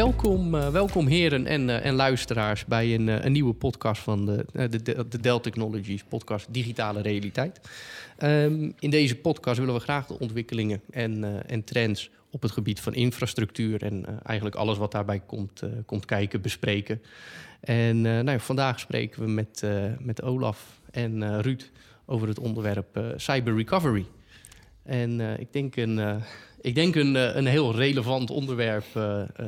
[0.00, 4.26] welkom, uh, welkom heren en, uh, en luisteraars bij een, uh, een, nieuwe podcast van
[4.26, 7.60] de, de, de Dell Technologies podcast Digitale Realiteit.
[8.22, 12.80] Um, in deze podcast willen we graag de ontwikkelingen en, en trends op het gebied
[12.80, 17.02] van infrastructuur en eigenlijk alles wat daarbij komt, komt kijken, bespreken.
[17.60, 19.64] En nou vandaag spreken we met,
[19.98, 21.70] met Olaf en Ruud
[22.06, 24.06] over het onderwerp cyber recovery.
[24.82, 26.22] En ik denk een
[26.60, 29.46] ik denk een, eh, een heel relevant onderwerp, uh, uh,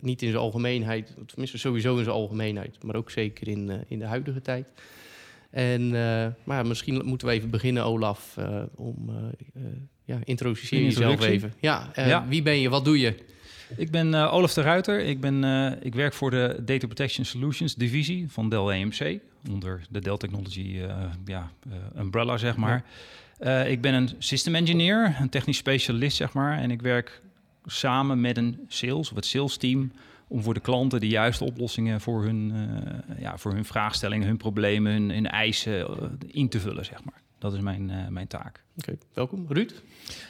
[0.00, 4.04] niet in zijn algemeenheid, tenminste sowieso in zijn algemeenheid, maar ook zeker in, in de
[4.04, 4.66] huidige tijd.
[5.50, 5.90] En
[6.44, 8.36] maar misschien moeten we even beginnen, Olaf,
[8.74, 9.10] om
[10.04, 11.52] ja, introduceer jezelf even.
[11.60, 12.68] Ja, ja, wie ben je?
[12.68, 13.14] Wat doe je?
[13.76, 15.00] Ik ben Olaf de Ruiter.
[15.00, 15.44] Ik, ben,
[15.82, 20.80] ik werk voor de Data Protection Solutions divisie van Dell EMC, onder de Dell Technology
[21.24, 21.50] ja,
[21.98, 22.84] umbrella, zeg maar.
[23.40, 26.58] Uh, ik ben een system engineer, een technisch specialist, zeg maar.
[26.58, 27.22] En ik werk
[27.66, 29.92] samen met een sales of het sales team
[30.28, 34.36] om voor de klanten de juiste oplossingen voor hun, uh, ja, voor hun vraagstellingen, hun
[34.36, 37.22] problemen, hun, hun eisen uh, in te vullen, zeg maar.
[37.38, 38.62] Dat is mijn, mijn taak.
[38.76, 39.46] Oké, welkom.
[39.48, 39.82] Ruud?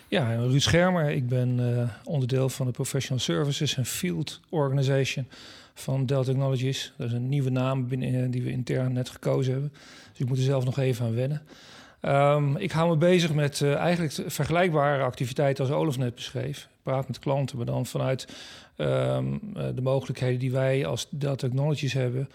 [0.09, 1.11] Ja, Ruud Schermer.
[1.11, 1.61] Ik ben
[2.05, 5.27] onderdeel van de Professional Services en Field Organization
[5.75, 6.93] van Dell Technologies.
[6.97, 9.73] Dat is een nieuwe naam binnen, die we intern net gekozen hebben.
[10.11, 11.43] Dus ik moet er zelf nog even aan wennen.
[12.07, 16.69] Um, ik hou me bezig met uh, eigenlijk vergelijkbare activiteiten als Olaf net beschreef.
[16.83, 18.29] Praat met klanten, maar dan vanuit
[18.77, 22.29] um, uh, de mogelijkheden die wij als Dell Technologies hebben...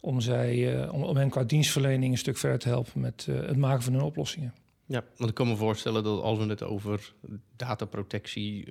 [0.00, 3.82] om, zij, om, om hen qua dienstverlening een stuk verder te helpen met het maken
[3.82, 4.54] van hun oplossingen.
[4.86, 7.12] Ja, want ik kan me voorstellen dat als we het over
[7.56, 8.68] dataprotectie,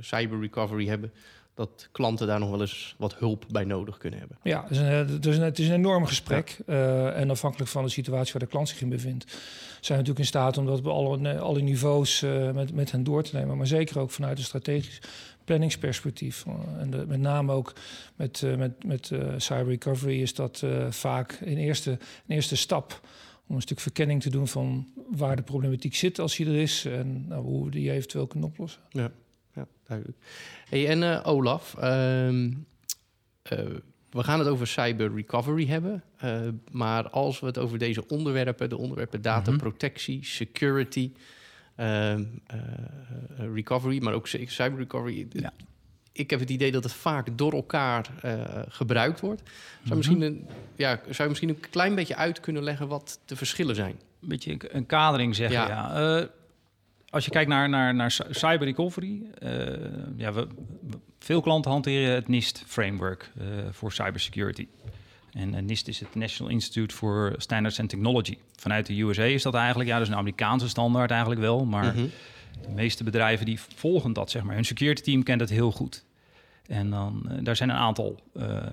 [0.00, 1.12] cyber recovery hebben
[1.56, 4.38] dat klanten daar nog wel eens wat hulp bij nodig kunnen hebben.
[4.42, 6.58] Ja, het is een, het is een, het is een enorm gesprek.
[6.66, 9.38] Uh, en afhankelijk van de situatie waar de klant zich in bevindt, zijn
[9.80, 13.22] we natuurlijk in staat om dat op alle, alle niveaus uh, met, met hen door
[13.22, 13.56] te nemen.
[13.56, 15.00] Maar zeker ook vanuit een strategisch
[15.44, 16.44] planningsperspectief.
[16.48, 17.72] Uh, en de, met name ook
[18.16, 23.00] met, met, met cyber recovery is dat vaak een eerste, een eerste stap
[23.46, 26.84] om een stuk verkenning te doen van waar de problematiek zit als die er is
[26.84, 28.80] en nou, hoe we die eventueel kunnen oplossen.
[28.90, 29.10] Ja,
[29.86, 30.18] duidelijk.
[30.68, 31.82] Hey, en uh, Olaf, uh,
[34.10, 36.02] we gaan het over cyber recovery hebben.
[36.24, 40.24] Uh, maar als we het over deze onderwerpen, de onderwerpen dataprotectie, mhm.
[40.24, 41.12] security,
[41.76, 42.24] ehm,
[43.36, 45.26] recovery, maar ook cyber recovery.
[45.30, 45.52] Ja.
[46.12, 48.06] Ik heb het idee dat het vaak door elkaar
[48.68, 49.42] gebruikt wordt.
[49.44, 53.20] Zou, mm misschien een, ja, zou je misschien een klein beetje uit kunnen leggen wat
[53.24, 54.00] de verschillen zijn?
[54.22, 55.68] Een beetje een kadering zeggen, ja.
[55.68, 56.28] ja
[57.16, 59.50] als je kijkt naar, naar, naar cyber recovery, uh,
[60.16, 60.46] ja, we,
[61.18, 64.68] veel klanten hanteren het NIST framework uh, voor cybersecurity.
[65.32, 68.38] En uh, NIST is het National Institute for Standards and Technology.
[68.56, 72.06] Vanuit de USA is dat eigenlijk, ja, dus een Amerikaanse standaard eigenlijk wel, maar mhm.
[72.62, 74.54] de meeste bedrijven die volgen dat, zeg maar.
[74.54, 76.04] Hun security team kent het heel goed.
[76.66, 78.20] En dan, daar zijn een aantal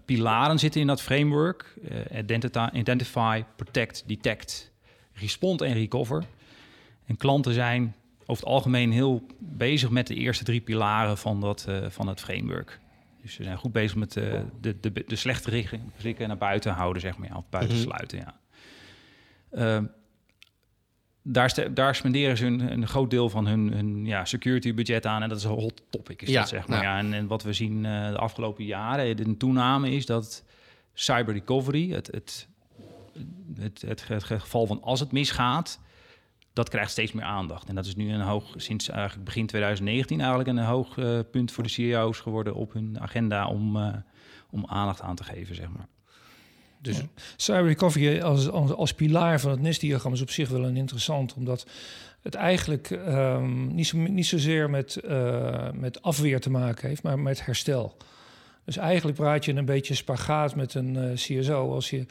[0.05, 1.75] pilaren zitten in dat framework.
[2.17, 4.71] identify, identify, protect, detect,
[5.13, 6.23] respond en recover.
[7.05, 7.95] En klanten zijn
[8.25, 12.19] over het algemeen heel bezig met de eerste drie pilaren van, dat, uh, van het
[12.19, 12.79] framework.
[13.21, 15.65] Dus ze zijn goed bezig met uh, de, de, de slechte
[15.97, 17.85] richten naar buiten houden, zeg maar, ja, of buiten mhm.
[17.85, 18.17] sluiten.
[18.17, 18.39] Ja.
[19.79, 19.87] Uh,
[21.21, 25.21] daar, daar spenderen ze een, een, groot deel van hun, hun ja, security budget aan.
[25.21, 26.81] En dat is een hot topic, is ja, dat, zeg maar.
[26.81, 26.97] Ja.
[26.97, 30.43] en, en, wat we zien de afgelopen jaren, de toename is dat
[30.93, 32.47] cyber recovery, het, het,
[33.55, 35.79] het, het, het geval van als het misgaat,
[36.53, 37.69] dat krijgt steeds meer aandacht.
[37.69, 41.51] En dat is nu een hoog, sinds eigenlijk begin 2019 eigenlijk een hoog uh, punt
[41.51, 43.93] voor de CEO's geworden op hun agenda om, uh,
[44.49, 45.87] om aandacht aan te geven, zeg maar.
[46.81, 47.03] Dus ja.
[47.35, 51.33] cyber recovery als, als, als, pilaar van het NIST-diagram is op zich wel een interessant,
[51.33, 51.65] omdat
[52.21, 57.19] het eigenlijk um, niet, zo, niet zozeer met, uh, met afweer te maken heeft, maar
[57.19, 57.97] met herstel.
[58.65, 62.05] Dus eigenlijk praat je een beetje spagaat met een CSO als je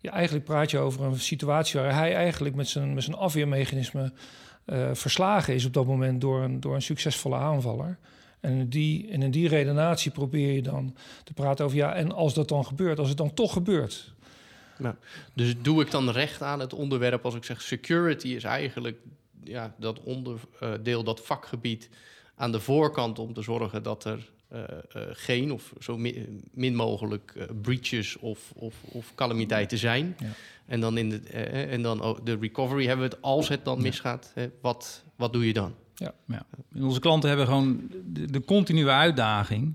[0.00, 4.12] ja, eigenlijk praat je over een situatie waar hij eigenlijk met zijn, met zijn afweermechanisme
[4.66, 7.98] uh, verslagen is op dat moment door een, door een succesvolle aanvaller.
[8.40, 12.12] En in die, en in die redenatie probeer je dan te praten over ja, en
[12.12, 14.14] als dat dan gebeurt, als het dan toch gebeurt.
[14.78, 14.94] Nou,
[15.34, 18.98] dus doe ik dan recht aan het onderwerp als ik zeg security is eigenlijk
[19.42, 21.88] ja, dat onderdeel, dat vakgebied
[22.34, 24.30] aan de voorkant om te zorgen dat er
[25.12, 30.16] geen of zo min, min mogelijk uh, breaches of, of, of calamiteiten zijn.
[30.18, 30.26] Ja.
[30.66, 31.18] En dan, in de,
[31.48, 34.32] en dan de recovery hebben we het als het dan misgaat.
[34.60, 35.74] wat, wat doe je dan?
[35.94, 36.14] Ja.
[36.26, 36.46] ja.
[36.82, 39.74] onze klanten hebben gewoon de, de continue uitdaging.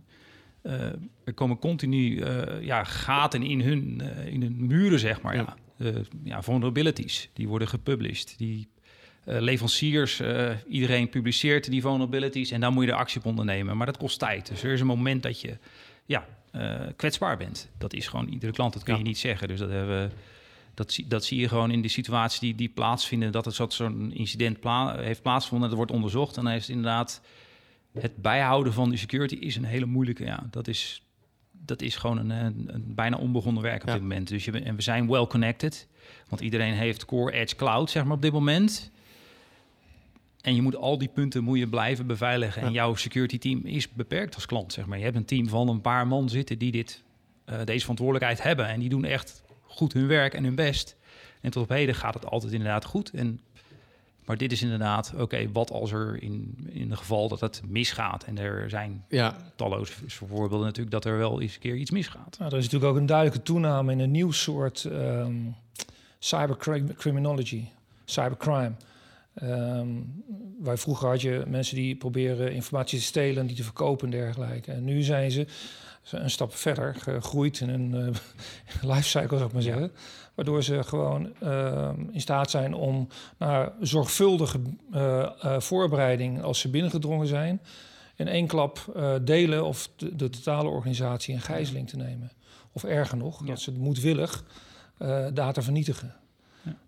[1.24, 2.26] er komen continu
[2.62, 5.36] ja, gaten in hun, in hun muren, zeg maar.
[5.36, 5.56] Ja.
[6.24, 8.38] ja, vulnerabilities, die worden gepublished.
[8.38, 8.68] Die
[9.26, 13.78] uh, leveranciers, uh, iedereen publiceert die vulnerabilities en dan moet je er actie op ondernemen.
[13.78, 14.48] Maar dat kost tijd.
[14.48, 15.58] Dus er is een moment dat je
[16.06, 16.26] ja,
[16.96, 17.70] kwetsbaar bent.
[17.78, 19.48] Dat is gewoon iedere klant, dat kun je niet zeggen.
[19.48, 20.12] Dus dat hebben
[20.74, 24.12] dat, zie, dat zie je gewoon in de situatie die, die plaatsvinden, dat er zo'n
[24.14, 24.58] incident
[24.96, 26.38] heeft plaatsgevonden, dat wordt onderzocht.
[26.38, 27.22] En dan is het inderdaad
[27.94, 30.24] het bijhouden van die security is een hele moeilijke.
[30.24, 31.06] Ja, dat is,
[31.52, 34.28] dat is gewoon een, een, bijna onbegonnen werk op dit moment.
[34.28, 35.88] Dus je, en we zijn well connected,
[36.30, 38.92] want iedereen heeft Core Edge Cloud, zeg maar, op dit moment.
[40.42, 42.62] En je moet al die punten moet je blijven beveiligen.
[42.62, 44.98] En jouw security team is beperkt als klant, zeg maar.
[44.98, 47.04] Je hebt een team van een paar man zitten die dit,
[47.50, 48.68] uh, deze verantwoordelijkheid hebben.
[48.68, 50.96] En die doen echt goed hun werk en hun best.
[51.42, 53.12] En tot op heden gaat het altijd inderdaad goed.
[53.12, 53.40] En,
[54.26, 58.24] maar dit is inderdaad, oké, wat als er in, in het geval dat het misgaat?
[58.24, 59.38] En er zijn ja.
[59.56, 62.38] talloze voorbeelden natuurlijk dat er wel eens een keer iets misgaat.
[62.40, 65.56] Nou, er is natuurlijk ook een duidelijke toename in een nieuw soort um,
[66.20, 67.66] cybercriminology,
[68.06, 68.74] cybercrime.
[69.44, 70.24] Um,
[70.60, 74.20] waar vroeger had je mensen die proberen informatie te stelen en die te verkopen en
[74.20, 74.72] dergelijke.
[74.72, 75.48] En nu zijn ze
[76.10, 78.16] een stap verder gegroeid in een uh,
[78.94, 79.92] lifecycle, zou ik maar zeggen.
[80.36, 83.08] Waardoor ze gewoon uh, in staat zijn om
[83.38, 84.60] naar zorgvuldige
[84.94, 87.62] uh, voorbereiding, als ze binnengedrongen zijn,
[88.16, 92.32] in één klap delen of de, de, totale organisatie in gijzeling te nemen.
[92.72, 94.44] Of erger nog, dat ze moedwillig
[95.34, 96.21] data vernietigen.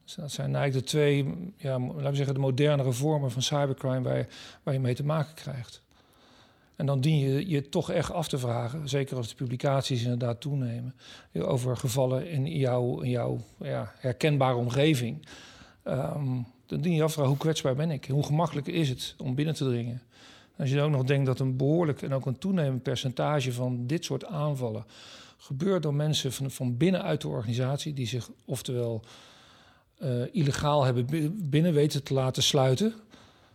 [0.03, 4.01] Dus dat zijn eigenlijk de twee, ja, laten we zeggen, de modernere vormen van cybercrime
[4.01, 4.25] waar je,
[4.63, 5.81] waar je mee te maken krijgt.
[6.75, 10.41] En dan dien je je toch echt af te vragen, zeker als de publicaties inderdaad
[10.41, 10.95] toenemen,
[11.33, 15.27] over gevallen in jouw, in jouw ja, herkenbare omgeving.
[15.87, 18.05] Um, dan dien je af te vragen, hoe kwetsbaar ben ik?
[18.05, 20.01] Hoe gemakkelijk is het om binnen te dringen?
[20.57, 24.05] Als je ook nog denkt dat een behoorlijk en ook een toenemend percentage van dit
[24.05, 24.85] soort aanvallen
[25.37, 29.03] gebeurt door mensen van, van binnenuit de organisatie, die zich oftewel
[30.03, 31.07] uh, illegaal hebben
[31.49, 32.93] binnen weten te laten sluiten.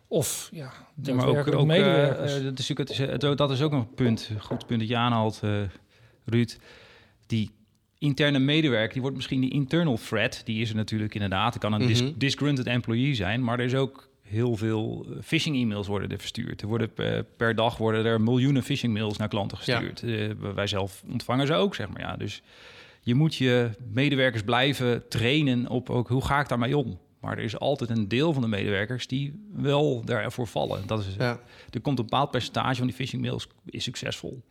[0.06, 0.72] Of ja,
[1.02, 2.38] ja maar ook, ook medewerkers.
[2.38, 2.58] Uh, dat,
[2.88, 5.60] is, het, dat is ook een punt, een goed punt dat je aanhaalt, uh,
[6.24, 6.56] Ruud.
[7.26, 7.50] Die
[7.98, 10.42] interne medewerker, die wordt misschien die internal threat.
[10.44, 11.52] Die is er natuurlijk inderdaad.
[11.52, 15.86] Het kan een mm disgruntled employee zijn, maar er is ook heel veel phishing e-mails
[15.86, 16.62] worden er verstuurd.
[16.62, 16.92] Er worden
[17.36, 20.02] per, dag worden er miljoenen phishing mails naar klanten gestuurd.
[20.04, 20.54] Ja.
[20.54, 22.00] wij zelf ontvangen ze ook, zeg maar.
[22.00, 22.42] Ja, dus
[23.08, 26.98] je moet je medewerkers blijven trainen op ook hoe ga ik daarmee om.
[27.20, 30.86] Maar er is altijd een deel van de medewerkers die wel daarvoor vallen.
[30.86, 31.40] Dat is, ja.
[31.70, 34.44] Er komt een bepaald percentage van die phishing mails is succesvol.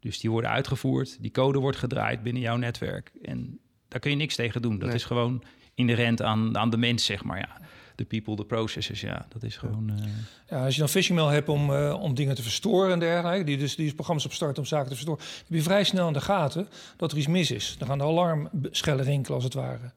[0.00, 3.12] Dus die worden uitgevoerd, die code wordt gedraaid binnen jouw netwerk.
[3.22, 3.58] En
[3.88, 4.78] daar kun je niks tegen doen.
[4.78, 5.42] Dat is gewoon
[5.74, 7.38] inherent aan, aan de mens, zeg maar.
[7.38, 7.60] Ja.
[7.94, 9.90] De people, de processes, ja, dat is gewoon...
[9.90, 10.06] Uh...
[10.48, 13.44] Ja, als je dan phishing mail hebt om, uh, om dingen te verstoren en dergelijke...
[13.44, 15.24] die dus die programma's op start om zaken te verstoren...
[15.24, 17.76] heb je vrij snel in de gaten dat er iets mis is.
[17.78, 19.92] Dan gaan de alarmschellen rinkelen, als het ware.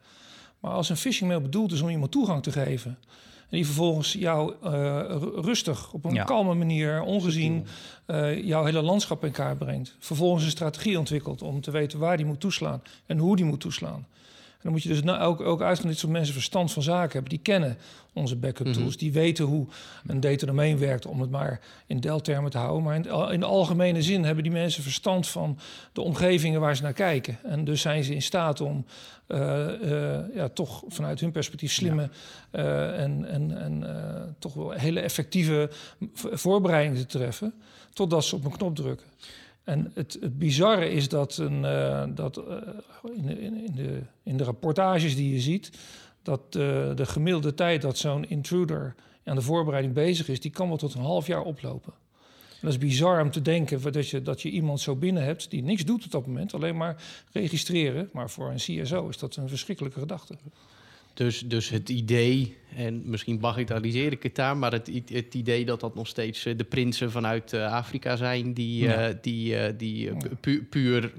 [0.59, 2.97] Maar als een phishing mail bedoeld is om iemand toegang te geven...
[3.39, 4.71] en die vervolgens jou uh,
[5.35, 7.65] rustig, op een kalme manier, ongezien...
[8.07, 9.95] Uh, jouw hele landschap in kaart brengt.
[9.99, 12.81] Vervolgens een strategie ontwikkelt om te weten waar die moet toeslaan...
[13.05, 14.07] en hoe die moet toeslaan.
[14.67, 17.29] Dan moet je dus nou ook, ook uitgaan dit soort mensen verstand van zaken hebben.
[17.29, 17.77] Die kennen
[18.13, 18.89] onze backup tools.
[18.89, 18.97] Mhm.
[18.97, 19.67] Die weten hoe
[20.07, 22.83] een data domain werkt, om het maar in Dell-termen te houden.
[22.83, 25.59] Maar in, in, de algemene zin hebben die mensen verstand van
[25.93, 27.37] de omgevingen waar ze naar kijken.
[27.43, 28.85] En dus zijn ze in staat om
[29.27, 32.09] uh, uh, ja, toch vanuit hun perspectief slimme
[32.51, 35.69] uh, en, en, en toch wel hele effectieve
[36.13, 37.53] voorbereidingen te treffen.
[37.93, 39.07] Totdat ze op een knop drukken.
[39.67, 42.45] En het, het bizarre is dat, een, uh, dat uh,
[43.15, 45.71] in, in, de, in de rapportages die je ziet,
[46.21, 50.67] dat uh, de gemiddelde tijd dat zo'n intruder aan de voorbereiding bezig is, die kan
[50.67, 51.93] wel tot een half jaar oplopen.
[52.49, 55.49] En dat is bizar om te denken dat je, dat je iemand zo binnen hebt
[55.49, 58.09] die niks doet op dat moment, alleen maar registreren.
[58.13, 60.37] Maar voor een CSO is dat een verschrikkelijke gedachte.
[61.17, 65.79] Dus, dus het idee, en misschien bagatelliseer ik het daar, maar het, het idee dat
[65.79, 69.09] dat nog steeds eh, de prinsen vanuit uh, Afrika zijn die, ja.
[69.09, 71.13] uh, die, uh, die pu puur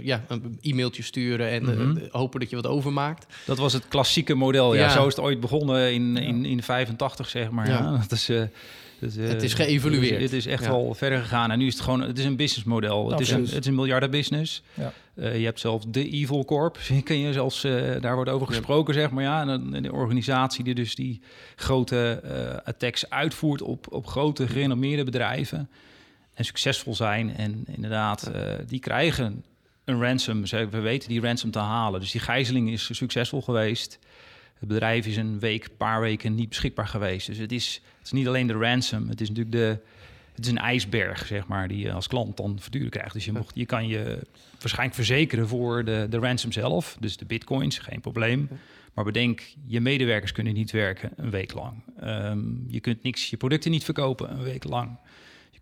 [0.00, 2.08] ja, een e-mailtje sturen en mm -hmm.
[2.10, 3.34] hopen dat je wat overmaakt.
[3.46, 4.74] Dat was het klassieke model.
[4.74, 4.90] Ja, ja.
[4.90, 7.68] zo is het ooit begonnen in, in, in 85, zeg maar.
[7.68, 7.78] Ja.
[7.78, 7.90] ja.
[8.08, 8.30] Dat is,
[9.12, 10.20] het is geëvolueerd.
[10.20, 11.50] Het is echt wel verder gegaan.
[11.50, 13.10] En nu is het gewoon, het is een businessmodel.
[13.10, 14.62] Het, is een, het is een miljardenbusiness.
[14.74, 14.92] Ja.
[15.14, 18.94] Uh, je hebt zelf de Evil Corp, ken je zelfs, uh, daar wordt over gesproken,
[18.94, 19.22] zeg maar.
[19.22, 21.20] Ja, en een, organisatie die dus die
[21.56, 22.22] grote
[22.64, 25.68] attacks uitvoert op, op grote gerenommeerde bedrijven.
[26.34, 27.36] En succesvol zijn.
[27.36, 28.30] En inderdaad,
[28.66, 29.44] die krijgen
[29.84, 30.42] een ransom.
[30.70, 32.00] We weten die ransom te halen.
[32.00, 33.98] Dus die gijzeling is succesvol geweest.
[34.64, 37.26] Het bedrijf is een week, paar weken niet beschikbaar geweest.
[37.26, 39.78] Dus het is, het is niet alleen de ransom, het is natuurlijk de,
[40.34, 43.12] het is een ijsberg, zeg maar, die je als klant dan voortdurend krijgt.
[43.12, 44.18] Dus je, mocht, je kan je
[44.60, 48.48] waarschijnlijk verzekeren voor de, de ransom zelf, dus de bitcoins, geen probleem.
[48.94, 51.82] Maar bedenk, je medewerkers kunnen niet werken een week lang.
[52.04, 54.98] Um, je kunt niks, je producten niet verkopen een week lang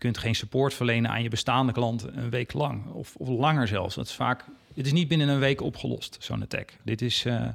[0.03, 2.85] kunt geen support verlenen aan je bestaande klanten een week lang.
[2.85, 3.95] Of, of langer zelfs.
[3.95, 4.45] Dat is vaak,
[4.75, 6.73] het is niet binnen een week opgelost, zo'n attack.
[6.83, 7.25] Dit is...
[7.25, 7.47] Uh,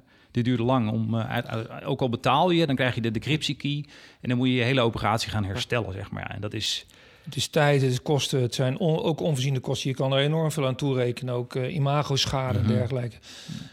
[0.45, 1.39] dit duurt lang om, uh,
[1.85, 3.85] ook al betaal je, dan krijg je de decryptie key
[4.21, 6.31] en dan moet je je hele operatie gaan herstellen, zeg maar.
[6.31, 6.87] En dat is,
[7.25, 9.91] het is tijd, het is kosten, het zijn ook onvoorziene kosten.
[9.91, 12.73] Je kan er enorm veel aan toerekenen, ook uh, imago-schade en mhm.
[12.75, 13.17] dergelijke.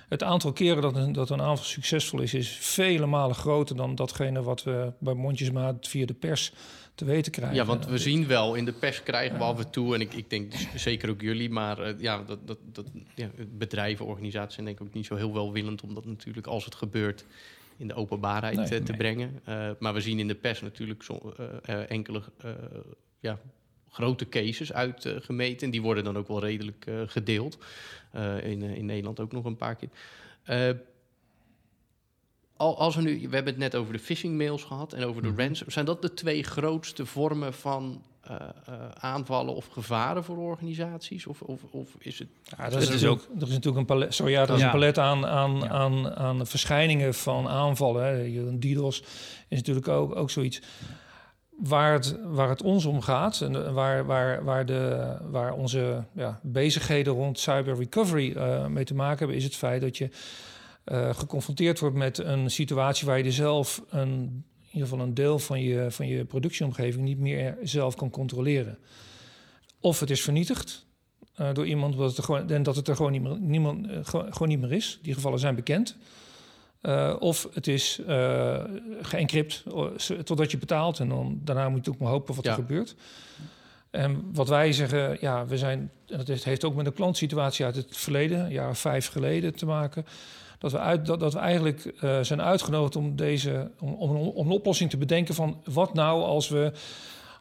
[0.10, 3.96] Het aantal keren dat een, dat een aanval succesvol is, is vele malen groter dan
[3.96, 6.52] datgene wat we bij mondjesmaat via de pers
[6.96, 7.56] te weten krijgen.
[7.56, 10.14] Ja, want we zien wel, in de pers krijgen we af en toe, en ik,
[10.14, 12.86] ik denk dus zeker ook jullie, maar uh, ja, dat, dat, dat,
[13.16, 16.66] ja, bedrijven, organisaties zijn denk ik ook niet zo heel welwillend om dat natuurlijk als
[16.66, 17.26] het gebeurt
[17.78, 19.40] in de openbaarheid nee, te brengen.
[19.50, 21.34] Uh, maar we zien in de pers natuurlijk zo,
[21.88, 22.22] enkele
[23.20, 23.40] ja,
[23.96, 25.66] grote cases uitgemeten.
[25.66, 27.58] en die worden dan ook wel redelijk uh, gedeeld.
[28.16, 29.90] Uh, in, uh, in Nederland ook nog een paar keer.
[32.58, 35.22] Al, als we nu, we hebben het net over de phishing mails gehad en over
[35.22, 35.40] de mm.
[35.40, 35.70] ransom.
[35.70, 38.02] Zijn dat de twee grootste vormen van
[38.94, 41.28] aanvallen of gevaren voor organisaties?
[41.28, 42.28] Of, of, of is het.
[42.58, 43.28] Ja, dat is, is ook.
[43.36, 44.66] Er is natuurlijk een palet, sorry, ja, er is ja.
[44.66, 45.68] een palet aan, aan, ja.
[45.68, 48.04] aan, aan verschijningen van aanvallen.
[48.04, 48.58] Hè.
[48.60, 49.04] DDoS
[49.48, 50.62] is natuurlijk ook, ook zoiets
[51.58, 56.40] waar het, waar het ons om gaat en waar, waar, waar, de, waar onze ja,
[56.44, 60.10] bezigheden rond cyber recovery uh, mee te maken hebben, is het feit dat je
[60.86, 64.10] uh, geconfronteerd wordt met een situatie waar je er zelf een,
[64.62, 68.78] in ieder geval een deel van je, van je productieomgeving niet meer zelf kan controleren.
[69.80, 70.86] Of het is vernietigd
[71.40, 73.88] uh, door iemand dat het er gewoon, en dat het er gewoon, niet meer, niemand,
[74.08, 75.00] gewoon niet meer is.
[75.02, 75.98] Die gevallen zijn bekend.
[77.20, 78.02] Of het is
[79.02, 79.64] geëncrypt
[80.24, 81.00] totdat je betaalt.
[81.00, 82.50] En dan, daarna moet je ook maar hopen wat ja.
[82.50, 82.96] er gebeurt.
[83.90, 87.76] En wat wij zeggen, ja, we zijn, en dat heeft ook met de klantsituatie uit
[87.76, 90.06] het verleden, jaren vijf geleden, te maken.
[90.66, 94.48] Dat we, uit, dat, dat we eigenlijk uh, zijn uitgenodigd om, deze, om, om, om,
[94.48, 96.72] een oplossing te bedenken van wat nou als we,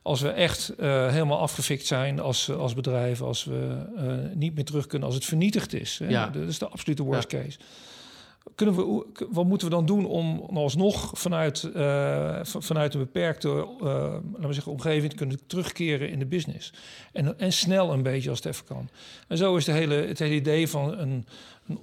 [0.02, 3.76] als we echt helemaal afgefikt zijn als, als bedrijf, als we
[4.35, 6.00] niet meer terug kunnen, als het vernietigd is.
[6.09, 6.28] Ja.
[6.28, 7.38] Dat is de absolute worst ja.
[7.38, 7.59] case
[8.54, 13.66] kunnen we, wat moeten we dan doen om alsnog vanuit, uh, vanuit een beperkte uh,
[13.80, 16.72] laten we zeggen, omgeving te kunnen terugkeren in de business?
[17.12, 18.88] En, en snel een beetje als het even kan.
[19.28, 21.26] En zo is de hele, het hele idee van een,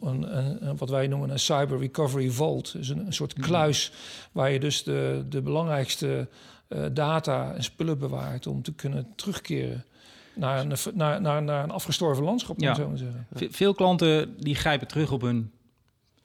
[0.01, 2.74] een, een, wat wij noemen een cyber recovery vault.
[2.74, 3.48] Dus een, soort mhm.
[3.48, 3.91] kluis
[4.32, 6.27] waar je dus de, de belangrijkste
[6.68, 9.86] uh, data en spullen bewaart om te kunnen terugkeren.
[10.34, 12.75] Naar een, naar, naar, naar een afgestorven landschap, ja.
[12.75, 13.27] zo zeggen.
[13.53, 15.51] Veel klanten die grijpen terug op hun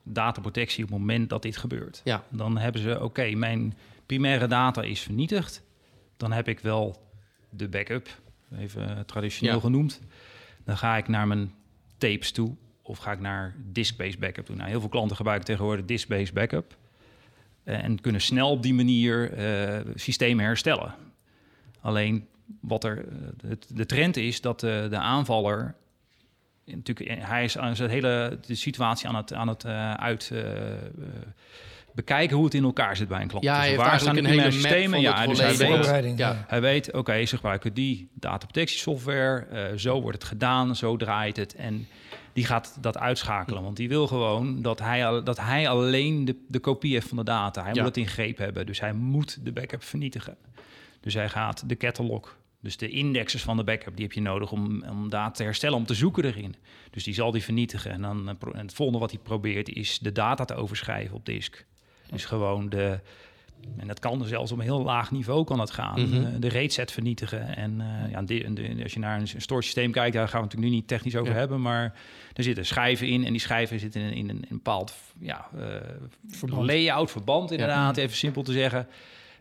[0.08, 2.00] dataprotectie op het moment dat dit gebeurt.
[2.04, 2.24] Ja.
[2.28, 3.74] Dan hebben ze, oké, mijn
[4.06, 5.62] primaire data is vernietigd.
[6.16, 7.08] Dan heb ik wel
[7.50, 8.20] de backup,
[8.58, 10.00] even traditioneel genoemd.
[10.64, 11.52] Dan ga ik naar mijn
[11.98, 14.56] tapes toe of ga ik naar disk-based backup toe.
[14.56, 16.76] Nou, heel veel klanten gebruiken tegenwoordig disk-based backup.
[17.64, 20.94] Uh, en kunnen snel op die manier uh, systemen herstellen.
[21.80, 22.26] Alleen
[22.60, 23.04] wat er,
[23.44, 25.74] uh, de trend is dat de aanvaller
[26.74, 30.30] natuurlijk, eh, hij is aan zijn hele de situatie aan het, aan het uh, uit
[30.32, 30.42] uh,
[31.94, 33.44] bekijken hoe het in elkaar zit bij een klant.
[33.44, 35.00] Ja, dus waar staan een hele systemen?
[35.00, 36.44] Ja, dus hij weet, ja.
[36.46, 41.36] hij weet, oké, okay, ze gebruiken die dataprotectiesoftware, uh, zo wordt het gedaan, zo draait
[41.36, 41.86] het en
[42.32, 46.58] die gaat dat uitschakelen, want die wil gewoon dat hij, dat hij alleen de, de
[46.58, 47.62] kopie heeft van de data.
[47.62, 50.36] Hij moet het in greep hebben, dus hij moet de backup vernietigen.
[51.00, 54.52] Dus hij gaat de catalog dus de indexes van de backup, die heb je nodig
[54.52, 56.54] om, om data te herstellen, om te zoeken erin.
[56.90, 57.90] Dus die zal die vernietigen.
[57.90, 61.66] En dan en het volgende wat hij probeert is de data te overschrijven op disk.
[62.10, 63.00] Dus gewoon de,
[63.76, 66.00] en dat kan zelfs op een heel laag niveau kan dat gaan.
[66.00, 66.40] Mm -hmm.
[66.40, 67.56] de rate set vernietigen.
[67.56, 70.46] En uh, ja, de, de, als je naar een store systeem kijkt, daar gaan we
[70.46, 71.60] het natuurlijk nu niet technisch over hebben.
[71.60, 71.94] Maar
[72.32, 75.48] er zitten schijven in en die schijven zitten in, in, een, in een bepaald ja,
[75.56, 78.88] uh, layout, verband inderdaad, even simpel te zeggen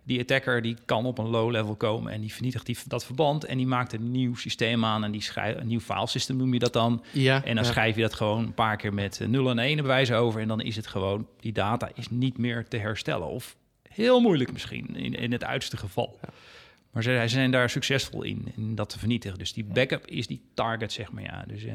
[0.05, 3.45] die attacker die kan op een low level komen en die vernietigt die, dat verband
[3.45, 6.59] en die maakt een nieuw systeem aan en die schrijft een nieuw filesystem noem je
[6.59, 7.03] dat dan.
[7.12, 10.12] Ja, en dan schrijf je dat gewoon een paar keer met 0 en 1 bewijs
[10.12, 13.27] over en dan is het gewoon, die data is niet meer te herstellen.
[13.27, 13.55] Of
[13.89, 16.17] heel moeilijk misschien in, in het uiterste geval.
[16.21, 16.29] Ja.
[16.95, 19.37] Maar ze, zijn daar succesvol in, in dat te vernietigen.
[19.37, 21.23] Dus die backup is die target, zeg maar.
[21.23, 21.43] Ja.
[21.47, 21.73] Dus uh,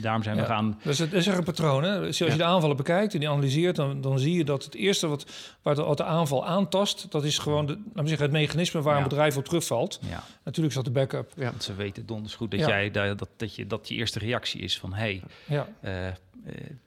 [0.00, 0.80] daarom zijn we gaan...
[0.82, 2.00] Dus het is er een patroon, hè?
[2.00, 3.76] Dus als je de aanvallen bekijkt en die analyseert...
[3.76, 5.26] Dan, dan zie je dat het eerste wat,
[5.62, 7.10] waar de, wat de aanval aantast...
[7.10, 10.00] dat is gewoon de, zeggen, het mechanisme waar een bedrijf op terugvalt.
[10.08, 10.24] Ja.
[10.44, 11.32] Natuurlijk is dat de backup.
[11.36, 11.50] Ja.
[11.50, 14.78] Want ze weten donders goed dat, jij, dat, dat, je, dat je eerste reactie is
[14.78, 14.92] van...
[14.92, 15.68] hey, ja.
[15.84, 15.90] Uh,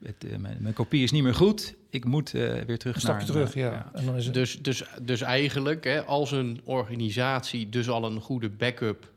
[0.04, 1.74] het, uh, mijn, mijn, kopie is niet meer goed.
[1.90, 3.70] Ik moet uh, weer terug een stapje naar, terug, ja.
[3.70, 3.90] ja.
[3.92, 4.34] En dan is het...
[4.34, 9.12] dus, dus, dus eigenlijk, hè, als een organisatie dus al een goede backup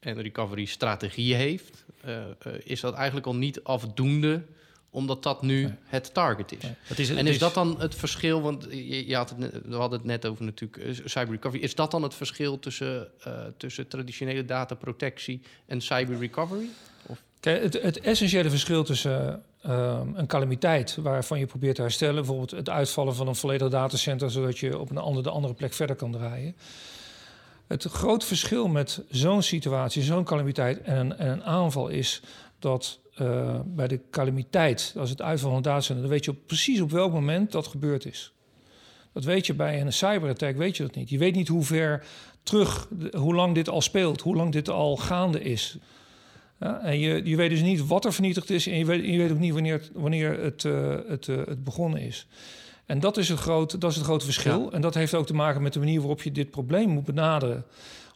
[0.00, 2.24] en recovery strategie heeft, uh,
[2.64, 4.42] is dat eigenlijk al niet afdoende
[4.96, 6.98] omdat dat nu het target is.
[6.98, 8.42] is en is, dat dan het verschil?
[8.42, 11.62] Want je, je had het, we hadden het net over natuurlijk cyber recovery.
[11.62, 16.66] Is dat dan het verschil tussen, uh, tussen traditionele dataprotectie en cyber recovery?
[17.06, 17.22] Of?
[17.40, 22.50] Kijk, het, het essentiële verschil tussen uh, een calamiteit waarvan je probeert te herstellen, bijvoorbeeld
[22.50, 26.12] het uitvallen van een volledig datacenter, zodat je op een andere, andere plek verder kan
[26.12, 26.56] draaien.
[27.66, 32.22] Het grote verschil met zo'n situatie, zo'n calamiteit en een, en een aanval is
[32.58, 36.80] dat uh, bij de calamiteit, als het uitval van een datacenter, dan weet je precies
[36.80, 38.32] op welk moment dat gebeurd is.
[39.12, 41.10] Dat weet je bij een cyberattack, weet je dat niet.
[41.10, 42.06] Je weet niet hoe ver
[42.42, 45.78] terug, hoe lang dit al speelt, hoe lang dit al gaande is.
[46.60, 49.18] Ja, en je, je weet dus niet wat er vernietigd is en je weet, je
[49.18, 52.26] weet ook niet wanneer, wanneer het, uh, het, uh, het begonnen is.
[52.86, 54.64] En dat is, het grote, dat is het grote verschil.
[54.64, 54.70] Ja.
[54.70, 57.64] En dat heeft ook te maken met de manier waarop je dit probleem moet benaderen.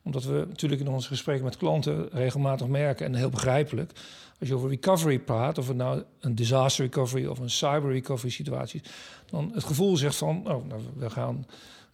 [0.03, 3.93] Omdat we natuurlijk in onze gesprekken met klanten regelmatig merken, en heel begrijpelijk,
[4.39, 8.31] als je over recovery praat, of het nou een disaster recovery of een cyber recovery
[8.31, 8.91] situatie is,
[9.31, 11.47] dan het gevoel zegt van, oh, nou, we gaan.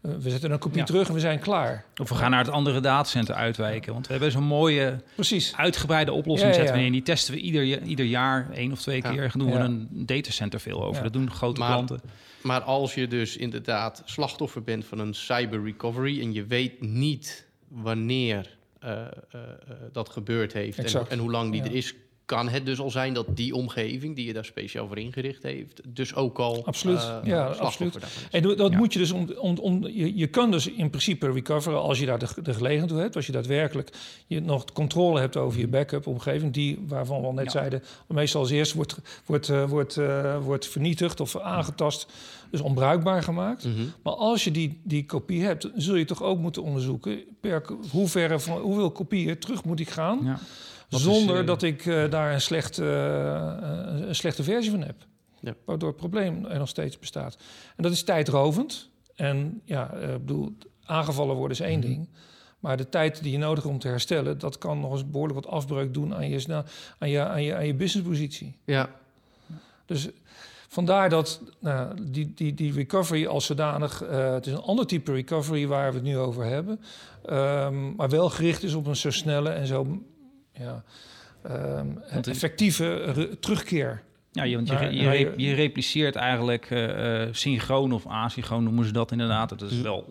[0.07, 0.85] Uh, we zetten een kopie ja.
[0.85, 1.85] terug en we zijn klaar.
[2.01, 3.93] Of we gaan naar het andere datacenter uitwijken.
[3.93, 5.57] Want we hebben zo'n mooie, Precies.
[5.57, 6.51] uitgebreide oplossing.
[6.51, 6.93] Ja, ja, zetten we in.
[6.93, 9.33] Die testen we ieder, ieder jaar, één of twee keer.
[9.37, 11.03] Doen we een datacenter veel over.
[11.03, 12.01] Dat doen grote maar, klanten.
[12.43, 16.21] Maar als je dus inderdaad slachtoffer bent van een cyber recovery...
[16.21, 19.41] en je weet niet wanneer uh, uh,
[19.93, 21.95] dat gebeurd heeft en, en, hoe lang die er is
[22.27, 25.81] kan het dus al zijn dat die omgeving die je daar speciaal voor ingericht heeft,
[25.89, 27.99] dus ook al absoluut, uh, ja, absoluut.
[28.31, 31.81] En dat moet je dus om, om, om je, je kan dus in principe recoveren
[31.81, 33.91] als je daar de, de gelegenheid toe hebt, als je daadwerkelijk
[34.27, 37.51] je nog controle hebt over je backup omgeving, die waarvan we al net ja.
[37.51, 42.07] zeiden, meestal als eerst wordt, wordt, uh, wordt, uh, wordt vernietigd of aangetast,
[42.51, 43.65] dus onbruikbaar gemaakt.
[43.65, 43.93] Mm -hmm.
[44.03, 48.09] Maar als je die, die kopie hebt, zul je toch ook moeten onderzoeken per hoe
[48.09, 50.21] ver van hoeveel kopieën terug moet ik gaan.
[50.25, 50.39] Ja
[50.89, 52.87] zonder is, uh, dat ik uh, daar een, slecht, uh,
[54.09, 54.97] een slechte versie van heb.
[55.41, 55.55] Ja.
[55.65, 57.37] Waardoor het probleem er nog steeds bestaat.
[57.77, 58.91] En dat is tijdrovend.
[59.15, 61.91] En ja, ik bedoel, aangevallen worden is één mm -hmm.
[61.91, 62.09] ding.
[62.61, 65.45] Maar de tijd die je nodig hebt om te herstellen, dat kan nog eens behoorlijk
[65.45, 66.65] wat afbreuk doen aan je,
[66.99, 68.57] aan je, aan je, aan je businesspositie.
[68.65, 68.91] Ja.
[69.87, 70.09] Dus
[70.69, 75.13] vandaar dat nou, die, die, die recovery als zodanig, uh, het is een ander type
[75.13, 76.81] recovery waar we het nu over hebben,
[77.31, 80.03] um, maar wel gericht is op een zo snelle en zo
[80.59, 80.83] ja,
[81.79, 84.03] um, effectieve terugkeer.
[84.33, 88.85] Ja, je, want je, naar, je, je, je, repliceert eigenlijk uh, synchroon of asynchroon noemen
[88.85, 89.49] ze dat inderdaad.
[89.49, 90.09] Dat is wel,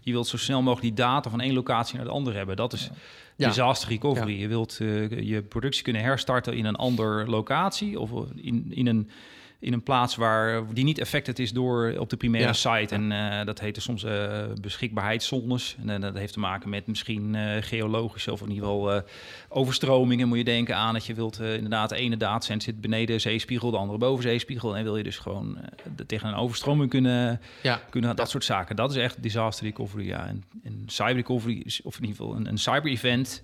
[0.00, 2.56] je wilt zo snel mogelijk die data van één locatie naar de andere hebben.
[2.56, 2.90] Dat is
[3.36, 3.48] ja.
[3.48, 4.32] disaster recovery.
[4.32, 4.40] Ja.
[4.40, 9.10] Je wilt uh, je productie kunnen herstarten in een andere locatie of in, in een
[9.58, 12.78] in een plaats waar die niet affected is door op de primaire ja.
[12.78, 12.94] site.
[12.94, 15.76] En uh, dat heet soms uh, beschikbaarheidszones.
[15.86, 19.02] En uh, dat heeft te maken met misschien geologische of in ieder geval
[19.48, 20.28] overstromingen.
[20.28, 23.98] Moet je denken aan dat je wilt inderdaad de ene zit beneden zeespiegel, de andere
[23.98, 24.76] boven zeespiegel.
[24.76, 25.58] En wil je dus gewoon
[26.06, 27.80] tegen een overstroming kunnen, ja.
[27.90, 28.76] kunnen dat soort zaken.
[28.76, 30.06] Dat is echt disaster recovery.
[30.06, 30.26] Ja.
[30.26, 33.42] En, en cyber recovery is, of in ieder geval een, een cyber event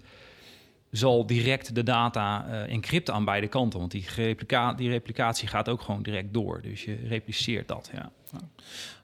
[0.93, 3.79] zal direct de data uh, encrypten aan beide kanten.
[3.79, 6.63] Want die, replica die replicatie gaat ook gewoon direct door.
[6.63, 8.11] Dus je repliceert dat, ja.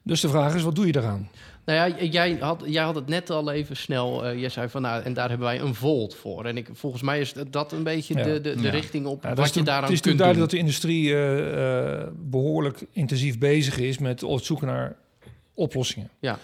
[0.02, 1.28] Dus de vraag is, wat doe je eraan?
[1.64, 4.26] Nou ja, jij had, jij had het net al even snel.
[4.26, 6.44] Uh, je zei van nou, en daar hebben wij een volt voor.
[6.44, 8.22] En ik, volgens mij is dat een beetje ja.
[8.22, 8.70] de, de, de ja.
[8.70, 12.02] richting op ja, wat je daaraan Het is kunt duidelijk dat de industrie uh, uh,
[12.16, 14.96] behoorlijk intensief bezig is met het zoeken naar
[15.54, 16.10] oplossingen.
[16.18, 16.38] Ja.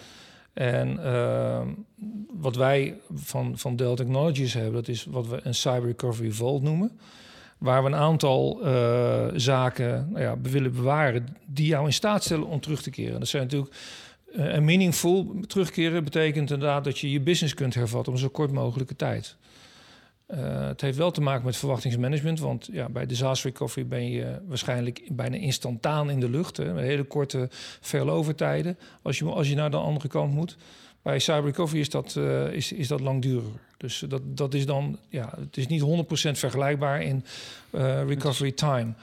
[0.55, 1.61] En uh,
[2.29, 6.61] wat wij van, van Dell Technologies hebben, dat is wat we een Cyber Recovery Vault
[6.61, 6.99] noemen.
[7.57, 12.47] Waar we een aantal uh, zaken nou ja, willen bewaren die jou in staat stellen
[12.47, 13.19] om terug te keren.
[13.19, 13.75] Dat zijn natuurlijk
[14.35, 18.51] uh, een meaningful terugkeren betekent inderdaad dat je je business kunt hervatten om zo kort
[18.51, 19.35] mogelijke tijd.
[20.27, 24.39] Uh, het heeft wel te maken met verwachtingsmanagement, want ja, bij disaster recovery ben je
[24.47, 26.57] waarschijnlijk bijna instantaan in de lucht.
[26.57, 27.47] Hè, hele korte
[27.81, 30.57] failover-tijden als je, als je naar de andere kant moet.
[31.01, 33.59] Bij cyber recovery is dat, uh, is, is dat langduriger.
[33.77, 35.85] Dus dat, dat is dan, ja, het is niet 100%
[36.31, 37.25] vergelijkbaar in
[37.71, 38.93] uh, recovery time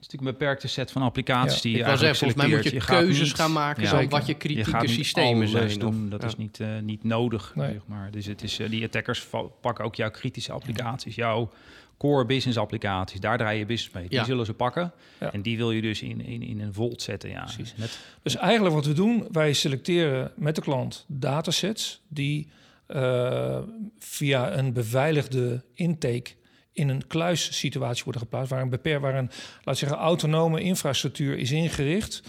[0.00, 1.62] is natuurlijk een beperkte set van applicaties ja.
[1.62, 3.88] die je Ik was zeggen, volgens mij moet je, je keuzes niet, gaan maken ja,
[3.88, 5.78] zo wat je kritieke systemen zijn.
[5.78, 6.08] Doen.
[6.08, 6.26] Dat ja.
[6.26, 7.72] is niet, uh, niet nodig, nee.
[7.72, 8.10] zeg maar.
[8.10, 9.26] Dus het is, uh, die attackers
[9.60, 11.52] pakken ook jouw kritische applicaties, jouw
[11.98, 13.20] core business applicaties.
[13.20, 14.08] Daar draai je business mee.
[14.08, 14.92] Die zullen ze pakken.
[15.18, 17.30] En die wil je dus in, in, in een volt zetten.
[17.30, 17.42] Ja.
[17.42, 17.74] Precies.
[17.76, 22.48] Net, dus eigenlijk wat we doen, wij selecteren met de klant datasets die
[22.88, 23.58] uh,
[23.98, 26.30] via een beveiligde intake
[26.76, 29.30] in een kluissituatie worden geplaatst, waar een beperkt, waar een,
[29.64, 32.22] laat zeggen, autonome infrastructuur is ingericht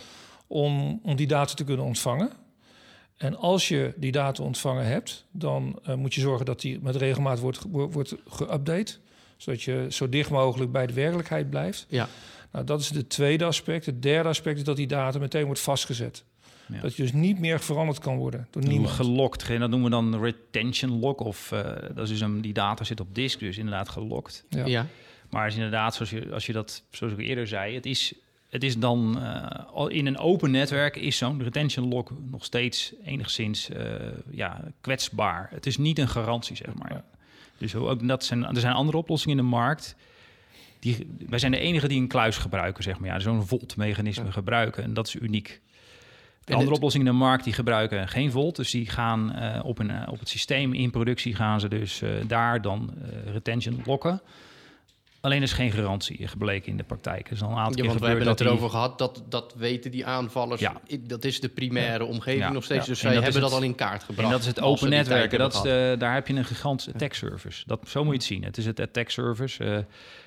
[0.47, 2.31] om, om die data te kunnen ontvangen.
[3.17, 6.95] En als je die data ontvangen hebt, dan uh, moet je zorgen dat die met
[6.95, 8.99] regelmaat wordt, wordt geüpdate.
[9.37, 11.85] Zodat je zo dicht mogelijk bij de werkelijkheid blijft.
[11.89, 12.07] Ja.
[12.51, 13.85] Nou, dat is het tweede aspect.
[13.85, 16.23] Het derde aspect is dat die data meteen wordt vastgezet.
[16.67, 16.81] Ja.
[16.81, 18.89] Dat je dus niet meer veranderd kan worden door niemand.
[18.89, 21.19] Gelokt, dat noemen we dan retention lock.
[21.19, 21.61] Of uh,
[21.93, 24.45] dat is dus een, die data zit op disk, dus inderdaad gelokt.
[24.49, 24.65] Ja.
[24.65, 24.85] ja.
[25.29, 28.13] Maar is inderdaad, zoals je, als je dat, zoals ik eerder zei, het is,
[28.49, 29.17] het is dan
[29.77, 33.77] uh, in een open netwerk is zo'n retention lock nog steeds enigszins uh,
[34.31, 35.49] ja, kwetsbaar.
[35.51, 36.91] Het is niet een garantie, zeg maar.
[36.91, 37.05] Ja.
[37.57, 39.95] Dus ook dat zijn, er zijn andere oplossingen in de markt.
[40.79, 43.09] Die, wij zijn de enige die een kluis gebruiken, zeg maar.
[43.09, 44.31] Ja, zo'n volt-mechanisme ja.
[44.31, 44.83] gebruiken.
[44.83, 45.61] En dat is uniek.
[46.47, 48.55] De andere oplossingen in de markt die gebruiken geen volt.
[48.55, 52.01] Dus die gaan uh, op, een, uh, op het systeem in productie gaan ze dus
[52.01, 52.93] uh, daar dan
[53.31, 54.21] retention lokken.
[55.21, 57.29] Alleen is geen garantie gebleken in de praktijk.
[57.29, 59.91] Dus al een aantal ja, keer want we hebben het erover gehad, dat, dat weten
[59.91, 60.61] die aanvallers.
[60.61, 60.81] Ja.
[60.99, 62.51] Dat is de primaire omgeving Ja.
[62.51, 62.85] nog steeds.
[62.87, 64.27] Dus zij hebben dat al in kaart gebracht.
[64.27, 65.39] En dat is het open netwerken.
[65.39, 67.63] Dat is de, daar heb je een gigantische attack service.
[67.65, 68.43] Dat, zo moet je het zien.
[68.43, 69.63] Het is het attack service.
[69.63, 69.77] eh,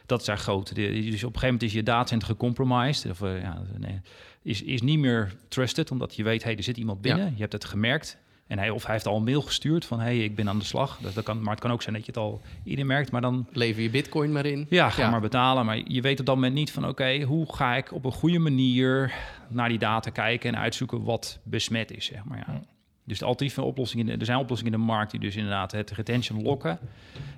[0.07, 0.75] dat is daar groot.
[0.75, 3.11] De- dus op een gegeven moment is je datacenter gecompromised.
[3.11, 4.01] Of, eh, ja, nee,
[4.43, 7.25] is, is niet meer trusted, omdat je weet, hey, er zit iemand binnen.
[7.25, 7.33] Ja.
[7.35, 8.19] Je hebt het gemerkt.
[8.47, 10.65] En hij, of hij heeft al een mail gestuurd van, hey, ik ben aan de
[10.65, 10.99] slag.
[11.03, 13.11] Dat, dat kan, maar het kan ook zijn dat je het al ieder merkt.
[13.11, 14.67] Maar dan Lever je bitcoin maar in.
[14.71, 15.11] ja, ga Ja.
[15.11, 15.65] maar betalen.
[15.67, 16.89] Maar je weet op dat moment niet van...
[16.89, 19.13] oké, hoe ga ik op een goede manier
[19.49, 20.55] naar die data kijken...
[20.55, 22.45] en uitzoeken wat besmet is, zeg maar.
[22.47, 22.63] Ja.
[23.05, 24.19] Dus de alternatieve oplossingen...
[24.19, 26.79] Er zijn oplossingen in de markt die dus inderdaad het retention lokken...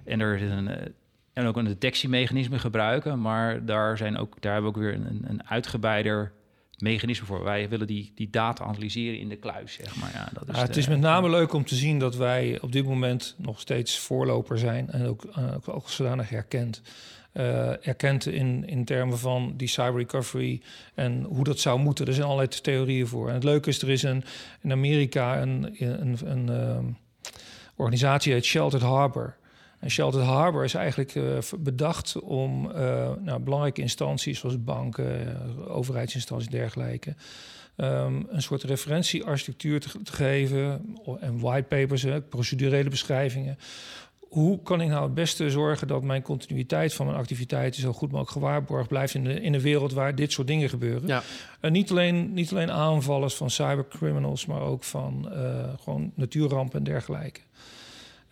[0.04, 0.68] en er is een...
[0.68, 0.86] eh,
[1.32, 5.24] en ook een detectiemechanisme gebruiken, maar daar, zijn ook, daar hebben we ook weer een,
[5.28, 6.32] een uitgebreider
[6.82, 7.44] mechanisme voor.
[7.44, 10.10] Wij willen die, die data analyseren in de kluis, zeg maar.
[10.14, 12.60] Ja, dat is Ja, het de- is met name leuk om te zien dat wij
[12.60, 16.82] op dit moment nog steeds voorloper zijn en ook, eh, ook, ook zodanig herkend.
[17.32, 20.60] Eh, erkend in, in termen van die cyber recovery
[20.94, 22.06] en hoe dat zou moeten.
[22.06, 23.28] Er zijn allerlei theorieën voor.
[23.28, 24.24] En het leuke is, er is een,
[24.62, 26.84] in Amerika een, een, een, ehm,
[27.76, 29.36] organisatie heet Sheltered Harbor.
[29.82, 35.76] En Sheltered Harbor is eigenlijk eh, bedacht om eh, nou, belangrijke instanties zoals banken, eh,
[35.76, 37.14] overheidsinstanties en dergelijke,
[37.76, 43.58] ehm, een soort referentiearchitectuur te, te geven en whitepapers, procedurele beschrijvingen.
[44.18, 48.10] Hoe kan ik nou het beste zorgen dat mijn continuïteit van mijn activiteiten zo goed
[48.10, 51.06] mogelijk gewaarborgd blijft in, de, in wereld waar dit soort dingen gebeuren?
[51.06, 51.22] Ja.
[51.60, 55.28] En niet alleen, niet alleen aanvallers van cybercriminals, maar ook van
[55.80, 57.40] gewoon natuurrampen en dergelijke.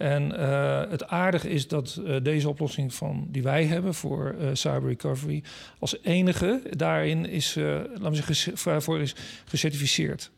[0.01, 4.49] En eh, het aardige is dat eh, deze oplossing van, die wij hebben voor eh,
[4.53, 5.43] cyber recovery
[5.79, 10.31] als enige daarin is, laten we zeggen, voor is gecertificeerd.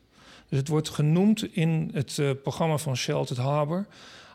[0.49, 3.87] Dus het wordt genoemd in het programma van Sheltered Harbor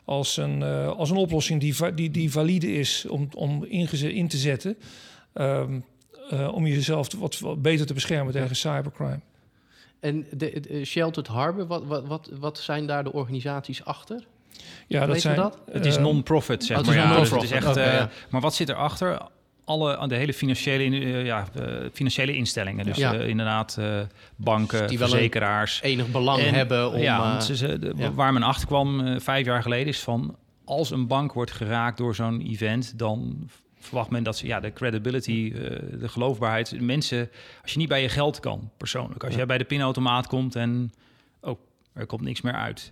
[0.06, 0.64] als een,
[0.98, 4.78] als een oplossing die, die, die valide is om, om in te zetten.
[6.30, 9.20] eh, om jezelf wat, wat beter te beschermen tegen cybercrime.
[10.00, 14.28] En de, de Sheltered Harbor, wat, wat, wat, wat zijn daar de organisaties achter?
[14.88, 15.36] Ja, dat zijn.
[15.36, 15.60] dat?
[15.72, 16.96] Het is eh, non-profit, zeg oh, maar.
[16.96, 18.10] Ja, dus het is echt, eh, ja.
[18.30, 19.22] Maar wat zit erachter?
[19.66, 21.46] Alle, de hele financiële, eh, ja,
[21.94, 22.86] financiële instellingen.
[22.86, 23.14] Dus Ja.
[23.14, 23.78] inderdaad
[24.36, 25.82] banken, Die wel een verzekeraars.
[25.82, 27.00] Enig belang En- hebben om...
[27.02, 28.12] ja, want ze, ze- de- ja.
[28.14, 30.36] waar men achter kwam vijf jaar geleden is van...
[30.66, 33.00] als een bank wordt geraakt door zo'n event...
[33.00, 33.50] dan
[33.80, 35.52] verwacht men dat ze ja, de credibility,
[36.00, 36.82] de geloofbaarheid...
[36.82, 37.30] mensen,
[37.62, 39.24] als je niet bij je geld kan, persoonlijk.
[39.24, 40.94] Als jij bij de pinautomaat komt en...
[41.42, 41.60] oh,
[41.94, 42.92] er komt niks meer uit.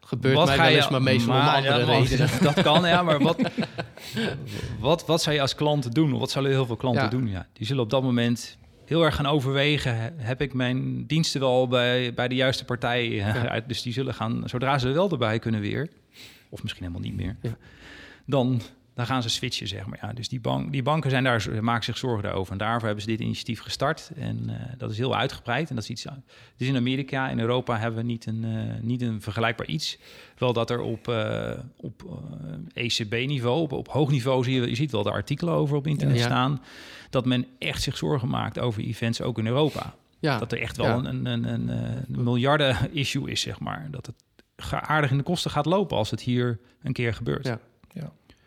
[0.00, 2.28] Gebeurt Wat mij ga wel je- eens, maar meestal om maar, andere ja, maar- redenen.
[2.54, 3.40] Dat kan, ja, maar wat,
[4.80, 6.18] wat, wat zou je als klant doen?
[6.18, 7.08] Wat zullen heel veel klanten Ja.
[7.08, 7.26] doen?
[7.28, 9.96] Ja, die zullen op dat moment heel erg gaan overwegen.
[9.96, 13.08] he- Heb ik mijn diensten wel bij, bij de juiste partij?
[13.08, 13.60] Ja.
[13.66, 15.88] Dus die zullen gaan, zodra ze er wel erbij kunnen weer,
[16.48, 17.36] of misschien helemaal niet meer,
[18.26, 18.60] dan,
[18.94, 19.98] dan gaan ze switchen, zeg maar.
[20.02, 22.52] Ja, dus die, bank, die banken zijn daar, maken zich zorgen daarover.
[22.52, 24.10] En daarvoor hebben ze dit initiatief gestart.
[24.16, 25.68] En eh, dat is heel uitgebreid.
[25.68, 26.06] En dat is iets.
[26.56, 27.28] Is in Amerika.
[27.28, 29.98] In Europa hebben we niet een, eh, niet een vergelijkbaar iets.
[30.38, 32.20] Wel dat er op, eh, op
[32.74, 36.16] ECB-niveau, op, op hoog niveau zie je, je ziet wel de artikelen over op internet
[36.18, 36.24] Ja.
[36.24, 36.62] staan.
[37.10, 39.94] Dat men echt zich zorgen maakt over events ook in Europa.
[40.18, 43.88] Ja, Dat er echt wel een, een, een, een, een miljarden-issue is, zeg maar.
[43.90, 44.14] Dat het
[44.70, 47.46] aardig in de kosten gaat lopen als het hier een keer gebeurt.
[47.46, 47.60] Ja.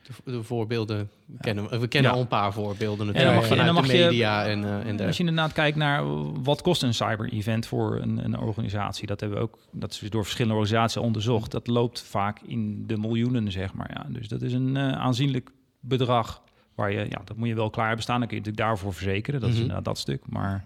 [0.04, 1.10] De, de voorbeelden
[1.42, 1.80] kennen we.
[1.80, 2.16] We kennen Ja.
[2.18, 4.46] al een paar voorbeelden dan natuurlijk mag je- vanuit en dan de mag je- media
[4.46, 6.04] en, eh en de, Als je inderdaad kijkt naar
[6.44, 10.10] wat kost een cyber-event voor een, een organisatie, dat hebben we ook, dat is dus
[10.10, 11.52] door verschillende organisaties onderzocht.
[11.52, 13.90] Dat loopt vaak in de miljoenen, zeg maar.
[13.94, 14.06] Ja.
[14.10, 16.42] Dus dat is een eh, aanzienlijk bedrag
[16.76, 18.20] waar je, ja, dat moet je wel klaar hebben staan.
[18.20, 19.40] Dan kun je natuurlijk daarvoor verzekeren.
[19.40, 19.58] Dat Mhm.
[19.58, 20.22] is inderdaad dat stuk.
[20.30, 20.64] Maar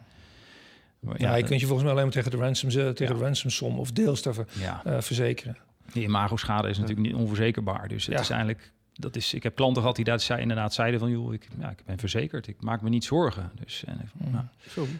[0.99, 3.13] maar Ja, je dat- kunt je volgens mij alleen maar tegen de ransom, tegen Ja.
[3.13, 5.57] de ransomsom of deels daarvoor ja, eh, verzekeren.
[5.91, 7.87] die imago-schade is natuurlijk niet onverzekerbaar.
[7.87, 8.21] Dus het Ja.
[8.21, 11.33] is eigenlijk, dat is, ik heb klanten gehad die dat zei, inderdaad zeiden van, joh,
[11.33, 13.51] ik, ja, ik ben verzekerd, ik maak me niet zorgen.
[13.65, 14.31] Dus en, ik- Mhm.
[14.31, 14.45] nou.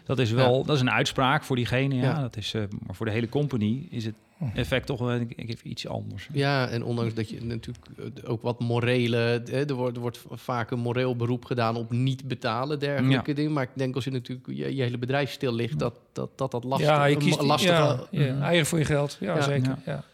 [0.04, 1.94] Dat is wel, dat is een uitspraak voor diegene.
[1.94, 2.20] Ja, Ja.
[2.20, 4.14] Dat is, eh, maar voor de hele company is het
[4.54, 6.28] effect toch wel even iets anders.
[6.32, 9.42] Ja, en ondanks dat je natuurlijk eh, ook wat morele...
[9.52, 13.52] Er wordt, er wordt vaak een moreel beroep gedaan op niet betalen, dergelijke dingen.
[13.52, 16.50] Maar ik denk als je natuurlijk je, je hele bedrijf stil ligt, dat dat, dat,
[16.50, 17.70] dat lastig, ja, je kiest, lastig...
[17.70, 19.42] Ja, ja, eigen voor je geld, ja, Ja.
[19.42, 19.76] zeker.
[19.86, 20.04] Ja.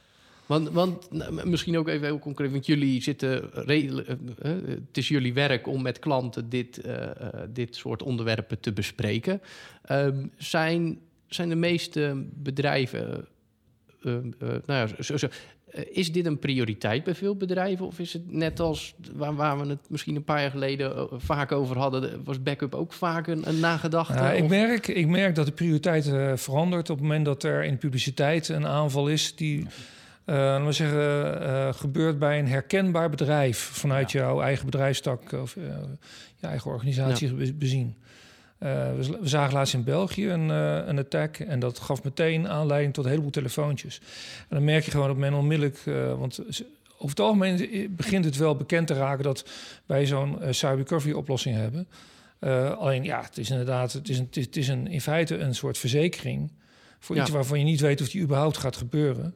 [0.46, 4.08] Want, want nou, misschien ook even heel concreet, want jullie zitten redelijk.
[4.08, 7.08] eh, eh, het is jullie werk om met klanten dit, eh,
[7.48, 9.40] dit soort onderwerpen te bespreken.
[9.84, 13.26] Ehm, zijn, zijn de meeste bedrijven.
[14.02, 15.28] nou ja, zo, zo,
[15.90, 17.86] is dit een prioriteit bij veel bedrijven?
[17.86, 21.52] Of is het net als waar, waar we het misschien een paar jaar geleden vaak
[21.52, 24.12] over hadden, was backup ook vaak een, een nagedachte?
[24.12, 26.04] Ja, ik, merk, ik merk dat de prioriteit
[26.40, 29.66] verandert op het moment dat er in publiciteit een aanval is die
[30.24, 35.62] laten we zeggen, eh, gebeurt bij een herkenbaar bedrijf vanuit jouw eigen bedrijfstak of eh,
[36.36, 37.96] je eigen organisatie be- bezien.
[38.58, 42.94] Eh, we, zagen laatst in België een, eh, een attack en dat gaf meteen aanleiding
[42.94, 44.00] tot een heleboel telefoontjes.
[44.48, 46.40] En dan merk je gewoon dat men onmiddellijk, eh, want
[46.94, 49.44] over het algemeen begint het wel bekend te raken dat
[49.86, 51.88] wij zo'n eh, cyber recovery oplossing hebben.
[52.38, 55.00] Eh, alleen ja, het is inderdaad, het is, een, het is, het is een, in
[55.00, 56.52] feite een soort verzekering
[56.98, 57.22] voor Ja.
[57.22, 59.34] iets waarvan je niet weet of die überhaupt gaat gebeuren.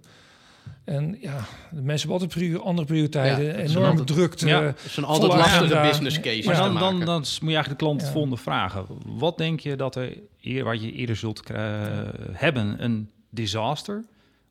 [0.84, 1.36] En ja,
[1.70, 4.46] de mensen hebben altijd prior- andere prioriteiten, Ja, het is enorm altijd- drukte.
[4.46, 4.62] Ja.
[4.62, 5.82] Het is een altijd lastige agenda.
[5.88, 6.46] business case.
[6.46, 8.12] Maar dan, dan, moet je eigenlijk de klant het Ja.
[8.12, 8.86] volgende vragen.
[9.06, 11.56] Wat denk je dat er eer, wat je eerder zult kri-
[12.32, 12.84] hebben?
[12.84, 14.04] Een disaster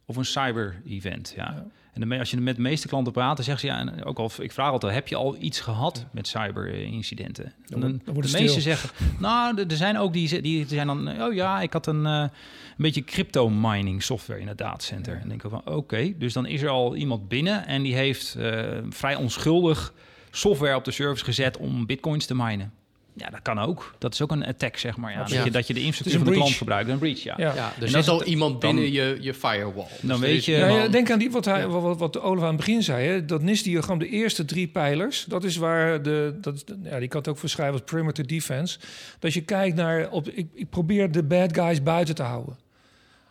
[0.05, 1.33] of een cyber-event?
[1.35, 1.65] Ja.
[2.01, 4.31] En als je met de meeste klanten praat, dan zeggen ze ja, en ook al,
[4.39, 7.53] ik vraag altijd, heb je al iets gehad met cyber-incidenten?
[7.65, 11.61] Dan Dan, de meeste zeggen, nou, er zijn ook die, die zijn dan, oh ja,
[11.61, 12.29] ik had een, eh, een
[12.77, 15.13] beetje crypto-mining software in het datacenter.
[15.13, 17.95] En dan denk ik van, oké, dus dan is er al iemand binnen en die
[17.95, 19.93] heeft eh, vrij onschuldig
[20.31, 22.73] software op de service gezet om bitcoins te minen.
[23.17, 23.95] Ja, dat kan ook.
[23.97, 25.11] Dat is ook een attack, zeg maar.
[25.11, 25.35] Ja, Ja.
[25.35, 26.57] Dat, je, dat je de infrastructuur van de klant breach.
[26.57, 26.89] gebruikt.
[26.89, 27.33] Een breach, ja.
[27.37, 27.53] Ja.
[27.55, 29.87] Ja, er zit als al iemand dan- binnen je, je firewall.
[29.89, 31.67] Dus Dan er weet je- Ja, denk aan die, wat, hij, Ja.
[31.67, 33.07] wat, wat Olaf aan het begin zei.
[33.07, 33.25] Hè?
[33.25, 36.37] Dat NIST-diagram, de eerste drie pijlers, dat is waar de.
[36.41, 38.79] Dat, ja, die kan het ook beschrijven als perimeter defense.
[39.19, 40.09] Dat je kijkt naar.
[40.09, 42.57] Op, ik, ik probeer de bad guys buiten te houden.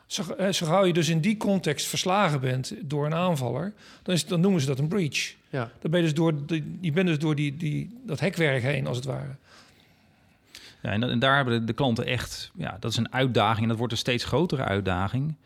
[0.07, 0.23] Zo,
[0.53, 3.73] zo gauw je dus in die context verslagen bent door een aanvaller,
[4.03, 5.35] dan, is, dan noemen ze dat een breach.
[5.51, 5.71] Ja.
[5.81, 8.87] Dan ben je dus door, de, je bent dus door die, die, dat hekwerk heen,
[8.87, 9.37] als het ware.
[10.87, 13.69] Ja, en, en daar hebben de, de klanten echt, ja, dat is een uitdaging en
[13.69, 15.37] dat wordt een steeds grotere uitdaging.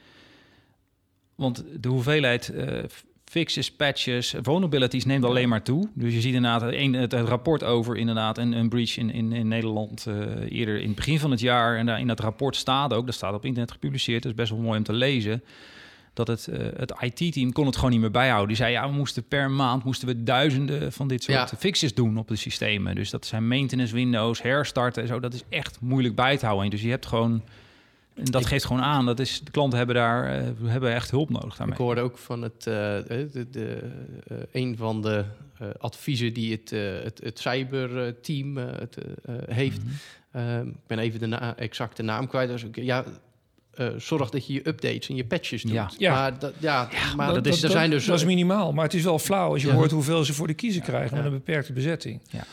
[1.35, 2.85] Want de hoeveelheid eh,
[3.24, 5.88] fixes, patches, vulnerabilities neemt alleen maar toe.
[5.94, 9.33] Dus je ziet inderdaad een, het, het rapport over inderdaad een, een breach in, in,
[9.33, 10.14] in Nederland eh,
[10.48, 11.76] eerder in het begin van het jaar.
[11.76, 14.50] En daar in dat rapport staat ook, dat staat op internet gepubliceerd, dat is best
[14.50, 15.42] wel mooi om te lezen.
[16.26, 18.48] Dat het, eh, het IT-team kon het gewoon niet meer bijhouden.
[18.48, 21.56] Die zei, ja, we moesten per maand moesten we duizenden van dit soort Ja.
[21.59, 22.94] fixes doen op de systemen.
[22.94, 25.20] Dus dat zijn maintenance windows, herstarten en zo.
[25.20, 26.70] Dat is echt moeilijk bij te houden.
[26.70, 27.42] Dus je hebt gewoon,
[28.14, 31.30] en dat geeft gewoon aan, dat is, de klanten hebben daar eh, hebben echt hulp
[31.30, 31.74] nodig daarmee.
[31.74, 32.74] Ik hoorde ook van het, eh,
[33.06, 33.90] de, de,
[34.52, 35.24] een van de
[35.78, 36.70] adviezen die het,
[37.04, 38.59] het, het cyberteam
[39.48, 39.85] heeft.
[39.85, 39.92] Mhm.
[40.33, 42.48] Ehm, ik ben even de na exacte naam kwijt.
[42.48, 43.04] Dus ik- ja,
[43.74, 45.72] eh, zorg dat je je updates en je patches doet.
[45.72, 45.90] Ja.
[45.98, 46.12] Ja.
[46.12, 48.04] Maar, dat, ja, maar dat dat, is- er zijn dus...
[48.04, 49.74] dat is minimaal, maar het is wel flauw als je Ja.
[49.74, 51.22] hoort hoeveel ze voor de kiezer krijgen Ja.
[51.22, 52.20] met een beperkte bezetting.
[52.30, 52.44] Ja.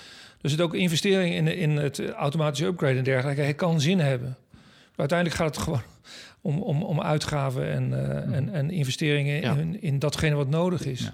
[0.41, 4.38] Dus het ook investering in, in het automatische upgrade en dergelijke, het kan zin hebben.
[4.67, 5.82] Maar uiteindelijk gaat het gewoon
[6.41, 9.56] om, om, om uitgaven en, eh, en, en investeringen Ja.
[9.56, 11.12] in, in datgene wat nodig is.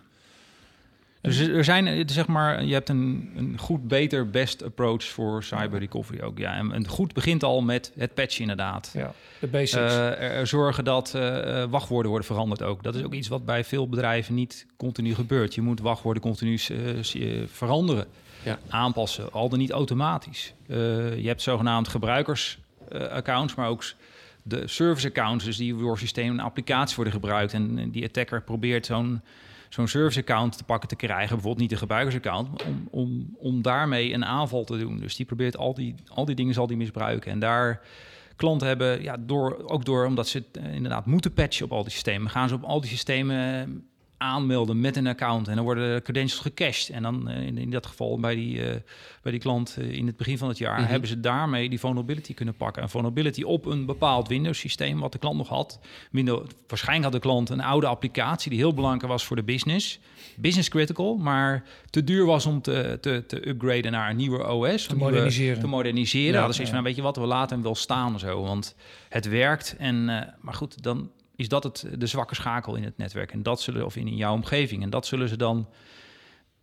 [1.24, 5.80] Dus er zijn, zeg maar, je hebt een, een goed, beter, best approach voor cyber
[5.80, 6.38] recovery ook.
[6.38, 8.92] Ja, en, en goed begint al met het patch inderdaad.
[8.94, 9.74] Ja, de basics.
[9.94, 12.84] Eh, er, er zorgen dat eh, eh, wachtwoorden worden veranderd ook.
[12.84, 15.56] Dat is ook iets wat bij veel bedrijven niet continu gebeurt.
[15.56, 16.60] Je moet wachtwoorden continu
[17.48, 18.06] veranderen,
[18.44, 18.60] Ja.
[18.70, 20.54] aanpassen, al dan niet automatisch.
[20.68, 20.78] Eh,
[21.18, 23.84] je hebt zogenaamd gebruikersaccounts, maar ook
[24.44, 27.54] de service accounts, dus die door systemen en applicaties worden gebruikt.
[27.54, 29.22] En die attacker probeert zo'n
[29.74, 34.14] zo'n service account te pakken te krijgen, bijvoorbeeld niet de gebruikersaccount, om, om, om daarmee
[34.14, 35.00] een aanval te doen.
[35.00, 37.32] Dus die probeert al die, al die dingen zal die misbruiken.
[37.32, 37.82] En daar
[38.36, 41.84] klanten hebben, ja, door, ook door omdat ze het, eh, inderdaad moeten patchen op al
[41.84, 43.88] die systemen, gaan ze op al die systemen
[44.24, 46.90] aanmelden met een account en dan worden de credentials gecached.
[46.90, 48.76] En dan eh, in, in dat geval bij die, eh,
[49.22, 50.90] bij die klant eh, in het begin van het jaar Mhm.
[50.90, 52.84] hebben ze daarmee die vulnerability kunnen pakken.
[52.84, 55.80] Een vulnerability op een bepaald Windows systeem wat de klant nog had.
[56.12, 60.00] Windows, waarschijnlijk had de klant een oude applicatie die heel belangrijk was voor de business.
[60.38, 64.86] Business critical, maar te duur was om te, te, te upgraden naar een nieuwe OS.
[64.88, 65.60] te moderniseren.
[65.60, 66.34] te moderniseren.
[66.34, 66.76] Ja, Ja, dus iets ja.
[66.76, 68.76] van, weet je wat, we laten hem wel staan zo, want
[69.10, 69.76] het werkt.
[69.78, 70.06] En,
[70.42, 73.32] maar goed, dan is dat het, de zwakke schakel in het netwerk.
[73.32, 74.84] En dat zullen, of in, in jouw omgeving.
[74.84, 75.70] En dat zullen ze dan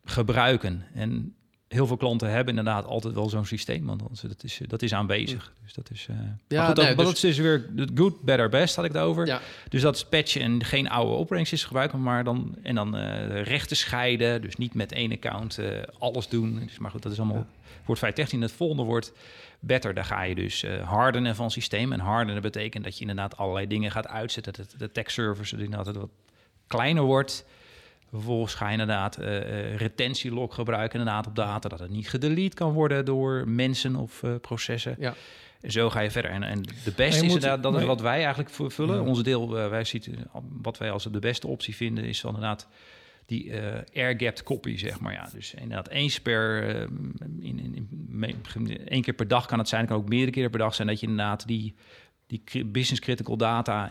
[0.05, 0.87] gebruiken.
[0.95, 1.35] En
[1.73, 5.53] heel veel klanten hebben inderdaad altijd wel zo'n systeem, want dat is, dat is aanwezig.
[5.63, 6.07] Dus dat is.
[6.11, 6.17] Uh,
[6.49, 9.27] ja, goed, nee, dus, dat is dus weer good, better, best had ik het over.
[9.27, 9.41] Ja.
[9.69, 13.77] Dus dat is patchen en geen oude operatingsystems gebruiken, maar dan en dan uh, rechten
[13.77, 15.67] scheiden, dus niet met één account uh,
[15.99, 16.61] alles doen.
[16.65, 17.47] Dus, maar goed, dat is allemaal ja.
[17.85, 18.43] wordt 513.
[18.43, 19.13] Het volgende wordt
[19.61, 19.95] better.
[19.95, 23.91] Daar ga je dus hardenen van systeem en hardenen betekent dat je inderdaad allerlei dingen
[23.91, 24.53] gaat uitzetten.
[24.53, 26.11] Dat de tech service inderdaad wat
[26.67, 27.45] kleiner wordt.
[28.11, 32.57] Vervolgens ga je inderdaad uh, uh, retentielog gebruiken inderdaad op data, dat het niet gedelete
[32.57, 34.97] kan worden door mensen of uh, processen.
[34.99, 35.15] Ja.
[35.61, 36.31] En zo ga je verder.
[36.31, 38.97] En, en de beste is inderdaad, dat is wat wij eigenlijk vullen.
[38.97, 39.09] Ja.
[39.09, 40.03] Onze deel, wij zien,
[40.63, 42.69] wat wij als de beste optie vinden, is dan inderdaad
[43.27, 43.53] die
[43.95, 45.13] air-gapped copy, zeg maar.
[45.13, 46.65] Ja, dus inderdaad eens per,
[47.41, 47.89] in, in,
[48.55, 50.89] in, één keer per dag kan het zijn, kan ook meerdere keren per dag zijn,
[50.89, 51.75] dat je inderdaad die,
[52.27, 53.91] die business critical data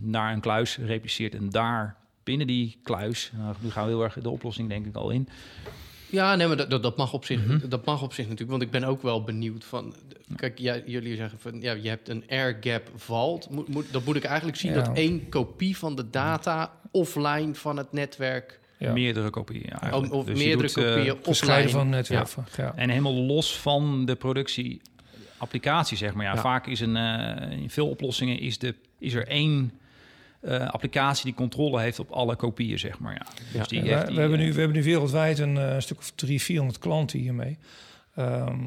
[0.00, 3.30] naar een kluis repliceert en daar binnen die kluis.
[3.36, 5.28] Nou, nu gaan we heel erg de oplossing denk ik al in.
[6.10, 7.68] Ja, nee, maar dat, dat, mag op zich, Mhm.
[7.68, 8.50] dat mag op zich natuurlijk.
[8.50, 9.94] Want ik ben ook wel benieuwd van...
[10.36, 11.60] Kijk, ja, jullie zeggen van...
[11.60, 13.50] Ja, je hebt een air gap vault.
[13.50, 14.82] Moet, moet, dat moet ik eigenlijk zien Ja.
[14.82, 18.60] dat één kopie van de data offline van het netwerk...
[18.78, 18.92] Ja.
[18.92, 19.62] Meerdere kopieën.
[19.66, 20.12] ja, Of, eigenlijk.
[20.12, 21.68] of Dus meerdere doet, eh, kopieën Gescheiden offline.
[21.84, 22.48] van het netwerk.
[22.56, 22.72] Ja.
[22.76, 24.80] En helemaal los van de productie
[25.36, 26.24] applicatie, zeg maar.
[26.24, 26.40] Ja, Ja.
[26.40, 29.72] Vaak is een, eh, in veel oplossingen is, de, is er één
[30.44, 33.12] eh, applicatie die controle heeft op alle kopieën, zeg maar.
[33.14, 33.26] Ja.
[33.36, 33.64] Dus Ja.
[33.64, 35.98] die we, heeft die, we hebben eh, nu, we hebben nu wereldwijd een eh, stuk
[35.98, 37.58] of 300, 400 klanten hiermee.
[38.14, 38.60] Ehm,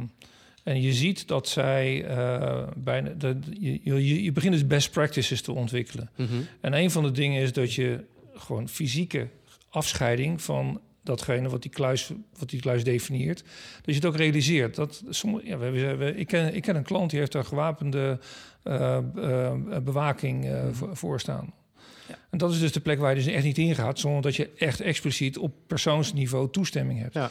[0.64, 3.10] en je ziet dat zij eh, bijna.
[3.10, 6.10] Dat, je, je, je begint dus best practices te ontwikkelen.
[6.16, 6.34] Mhm.
[6.62, 9.28] En een van de dingen is dat je gewoon fysieke
[9.70, 13.40] afscheiding van datgene wat die kluis, wat die kluis definieert.
[13.76, 14.76] Dat je het ook realiseert.
[14.76, 17.46] Dat sommige, ja, we, hebben- we, ik, ken, ik ken een klant die heeft daar
[17.46, 18.20] gewapende
[18.64, 21.54] eh, eh, bewaking eh, voor, voor staan.
[22.30, 24.50] En dat is dus de plek waar je dus echt niet ingaat, zonder dat je
[24.58, 27.14] echt expliciet op persoonsniveau toestemming hebt.
[27.14, 27.30] Ja.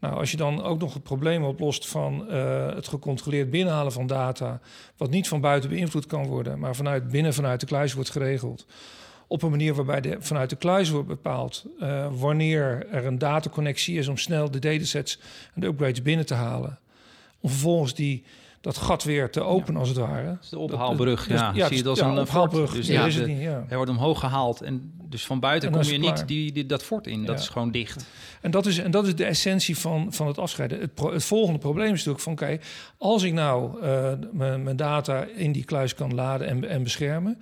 [0.00, 4.06] Nou, als je dan ook nog het probleem oplost van eh, het gecontroleerd binnenhalen van
[4.06, 4.60] data,
[4.96, 8.66] wat niet van buiten beïnvloed kan worden, maar vanuit binnen vanuit de kluis wordt geregeld.
[9.26, 13.98] Op een manier waarbij de, vanuit de kluis wordt bepaald eh, wanneer er een dataconnectie
[13.98, 15.20] is om snel de datasets
[15.54, 16.78] en de upgrades binnen te halen.
[17.40, 18.24] Om vervolgens die,
[18.66, 20.24] dat gat weer te openen, als het ware.
[20.26, 21.52] dat is de ophaalbrug, Dat- ja.
[21.52, 22.64] dus- Zie je het als ja, een eh, ophaalbrug.
[22.68, 22.76] fort.
[22.76, 23.64] Dus ja, ja, is het de- niet, ja.
[23.66, 27.06] hij wordt omhoog gehaald en dus van buiten kom je niet die, die, dat fort
[27.06, 27.24] in.
[27.24, 27.42] Dat Ja.
[27.42, 28.04] is gewoon dicht.
[28.40, 30.80] En dat is, en dat is de essentie van, van het afscheiden.
[30.80, 32.32] Het, pro- het volgende probleem is natuurlijk van...
[32.32, 32.58] oké,
[32.98, 37.38] als ik nou eh, mijn mijn data in die kluis kan laden en, en beschermen...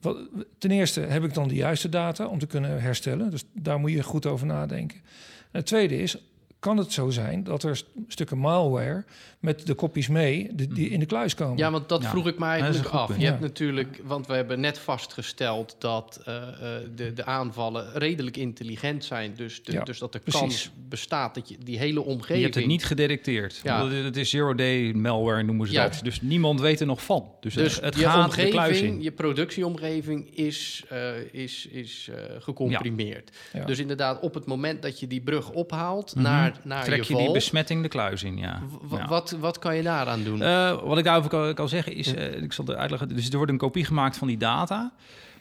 [0.00, 0.16] Wat,
[0.58, 3.30] ten eerste heb ik dan de juiste data om te kunnen herstellen.
[3.30, 4.96] Dus daar moet je goed over nadenken.
[5.40, 6.16] En het tweede is,
[6.60, 9.04] kan het zo zijn dat er st- stukken malware...
[9.40, 11.56] met de kopies mee, die, die in de kluis komen?
[11.58, 12.08] Ja, want dat Ja.
[12.10, 13.06] vroeg ik me is eigenlijk af.
[13.06, 13.18] punt.
[13.18, 13.30] Je Ja.
[13.30, 16.52] hebt natuurlijk, want we hebben net vastgesteld dat eh, eh,
[16.94, 19.32] de, de aanvallen redelijk intelligent zijn.
[19.36, 20.40] Dus, de- Ja, dus dat de precies.
[20.40, 22.36] kans bestaat dat je die hele omgeving.
[22.38, 23.60] Je hebt het niet gedetecteerd.
[23.62, 23.88] Ja.
[23.88, 26.00] Het is zero-day malware, noemen ze dat.
[26.02, 27.30] Dus niemand weet er nog van.
[27.40, 29.02] Dus, Dus het, het je gaat de kluis omgeving, in.
[29.02, 33.30] je productieomgeving is, eh, is, is eh, gecomprimeerd.
[33.52, 33.64] Ja.
[33.64, 36.22] Dus inderdaad, op het moment dat je die brug ophaalt Mhm.
[36.24, 38.62] naar, naar Trek je je die besmetting de kluis in, ja.
[38.88, 39.06] w- Ja.
[39.08, 40.42] wat, wat kan je daaraan doen?
[40.42, 43.08] Eh, wat ik daarover kan, kan zeggen is, eh, ik zal het uitleggen.
[43.08, 44.92] Dus er wordt een kopie gemaakt van die data.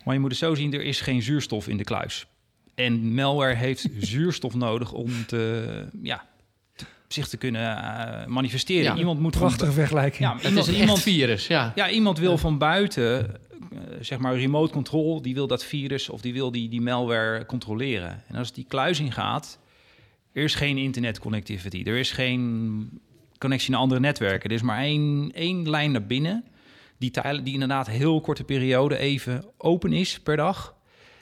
[0.06, 2.26] Maar je moet het zo zien, er is geen zuurstof in de kluis.
[2.76, 6.26] En malware heeft zuurstof nodig om te, ja,
[6.76, 8.84] te- zich te kunnen eh, manifesteren.
[8.84, 10.30] Ja, iemand moet van- Prachtige vergelijking.
[10.30, 11.72] Ja, het iemand, is een iemand, virus, ja.
[11.76, 13.36] ja, iemand wil van buiten,
[14.02, 18.24] zeg maar remote control, die wil dat virus of die wil die, die malware controleren.
[18.28, 19.60] En als die kluis ingaat,
[20.40, 22.90] er is geen internet connectivity, er is geen
[23.38, 24.50] connectie naar andere netwerken.
[24.50, 26.44] Er is maar één, één lijn naar binnen,
[26.98, 27.12] die,
[27.44, 30.78] die inderdaad heel korte periode even open is per dag.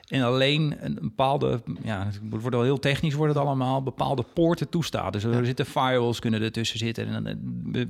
[0.07, 4.69] En alleen een bepaalde, ja, het wordt wel heel technisch, wordt het allemaal, bepaalde poorten
[4.69, 5.13] toestaat.
[5.13, 7.07] Dus er zitten firewalls kunnen ertussen zitten.
[7.07, 7.35] En, dan,
[7.75, 7.85] eh,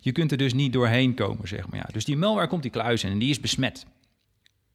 [0.00, 1.78] je kunt er dus niet doorheen komen, zeg maar.
[1.78, 1.88] Ja.
[1.92, 3.86] Dus die malware komt die kluis in en die is besmet.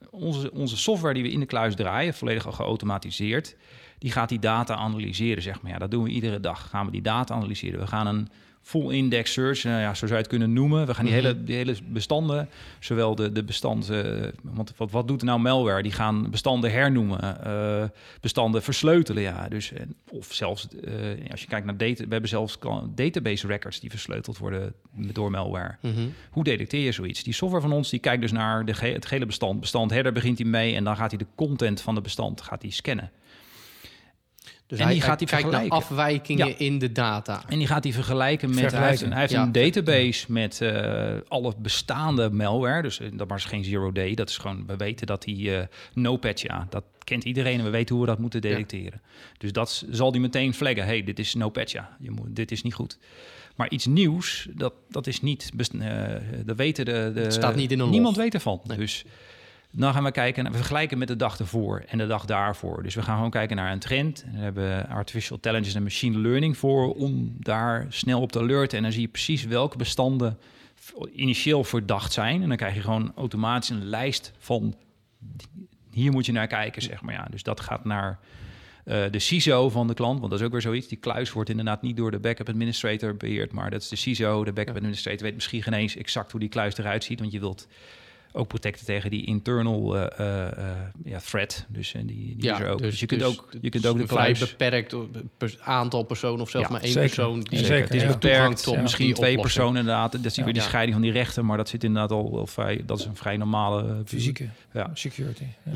[0.09, 3.55] Onze, onze software die we in de kluis draaien, volledig al geautomatiseerd,
[3.97, 5.71] die gaat die data analyseren, zeg maar.
[5.71, 6.69] Ja, dat doen we iedere dag.
[6.69, 7.79] Gaan we die data analyseren.
[7.79, 8.27] We gaan een
[8.61, 10.85] full index search, nou ja, zo zou je het kunnen noemen.
[10.87, 11.23] We gaan die, Mhm.
[11.23, 13.89] hele, die hele bestanden, zowel de, de bestand...
[13.89, 14.03] eh,
[14.41, 15.81] want wat, wat doet nou malware?
[15.83, 17.83] Die gaan bestanden hernoemen, eh,
[18.21, 19.47] bestanden versleutelen, ja.
[19.49, 19.71] Dus,
[20.11, 20.67] of zelfs,
[21.31, 22.03] als je kijkt naar data...
[22.03, 22.57] We hebben zelfs
[22.95, 25.75] database records die versleuteld worden door malware.
[25.81, 25.93] Mhm.
[26.31, 27.23] Hoe detecteer je zoiets?
[27.23, 29.59] Die software van ons die kijkt dus naar de ge- het gele bestand.
[29.59, 32.61] Bestand header begint hij mee en dan gaat hij de content van de bestand gaat
[32.61, 33.11] hij scannen.
[34.67, 35.87] Dus en hij, die gaat hij die kijkt naar vergelijken.
[35.89, 36.53] afwijkingen Ja.
[36.57, 37.43] in de data.
[37.47, 38.71] En die gaat die vergelijken met...
[38.71, 39.43] Hij heeft, een, hij heeft ja.
[39.43, 42.81] een database met eh, alle bestaande malware.
[42.81, 44.13] Dus eh, dat was geen zero day.
[44.13, 44.63] Dat is gewoon...
[44.67, 46.41] We weten dat die eh no-patch...
[46.41, 49.01] Ja, dat kent iedereen en we weten hoe we dat moeten detecteren.
[49.37, 50.85] Dus dat zal die meteen flaggen.
[50.85, 51.97] hey, dit is no-patch, ja.
[51.99, 52.97] Je moet, dit is niet goed.
[53.55, 55.51] Maar iets nieuws, dat, dat is niet...
[55.79, 57.11] eh, dat weten de...
[57.13, 58.23] de Het staat niet in een Niemand log.
[58.23, 58.61] weet ervan.
[58.63, 58.77] Nee.
[58.77, 59.05] Dus
[59.77, 62.83] dan gaan we kijken, we vergelijken met de dag ervoor en de dag daarvoor.
[62.83, 64.23] Dus we gaan gewoon kijken naar een trend.
[64.23, 68.39] En daar hebben we artificial intelligence en machine learning voor om daar snel op te
[68.39, 68.77] alerten.
[68.77, 70.37] En dan zie je precies welke bestanden
[71.13, 72.41] initieel verdacht zijn.
[72.41, 74.75] En dan krijg je gewoon automatisch een lijst van
[75.91, 77.13] hier moet je naar kijken, zeg maar.
[77.13, 78.19] Ja, dus dat gaat naar
[78.85, 80.87] eh, de CISO van de klant, want dat is ook weer zoiets.
[80.87, 84.43] Die kluis wordt inderdaad niet door de backup administrator beheerd, maar dat is de CISO.
[84.43, 87.39] De backup administrator weet misschien geen eens exact hoe die kluis eruit ziet, want je
[87.39, 87.67] wilt
[88.35, 91.65] ook protecten tegen die internal eh, eh, eh, ja, threat.
[91.69, 92.79] Dus die, die is er ook.
[92.81, 94.49] Dus, je kunt dus ook, je kunt het ook de is een vrij kluis...
[94.49, 94.95] beperkt
[95.61, 97.09] aantal personen of zelfs Ja, maar één zeker.
[97.09, 98.07] persoon die Zeker, Het is ja.
[98.07, 100.11] toegang beperkt, tot misschien twee personen inderdaad.
[100.11, 100.61] Dat is weer die Ja.
[100.61, 102.81] scheiding van die rechten, maar dat zit inderdaad al wel vrij...
[102.85, 104.01] Dat is een vrij normale...
[104.05, 104.91] Fysieke Ja.
[104.93, 105.45] security.
[105.63, 105.71] Ja.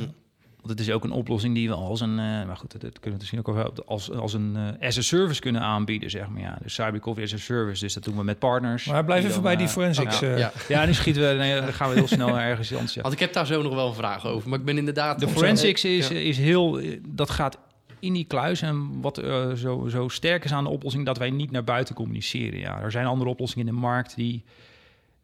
[0.61, 2.91] Want het is ook een oplossing die we als een, eh, maar goed, dat, dat
[2.99, 6.27] kunnen we misschien ook wel als, als een eh, as a service kunnen aanbieden, zeg
[6.29, 6.41] maar.
[6.41, 7.83] Ja, dus cybercoffee as a service.
[7.83, 8.85] Dus dat doen we met partners.
[8.85, 10.19] Maar blijf even dan, bij die eh, forensics.
[10.19, 10.27] ja.
[10.31, 10.51] eh, Ja.
[10.67, 12.93] Ja, nu schieten we, nee, dan gaan we heel snel naar ergens anders.
[12.93, 13.01] Ja.
[13.01, 14.49] Want ik heb daar zo nog wel een vraag over.
[14.49, 15.19] Maar ik ben inderdaad...
[15.19, 16.15] De forensics is, Ja.
[16.15, 17.57] is heel, dat gaat
[17.99, 18.61] in die kluis.
[18.61, 21.95] En wat eh, zo, zo sterk is aan de oplossing, dat wij niet naar buiten
[21.95, 22.59] communiceren.
[22.59, 24.43] Ja, er zijn andere oplossingen in de markt die,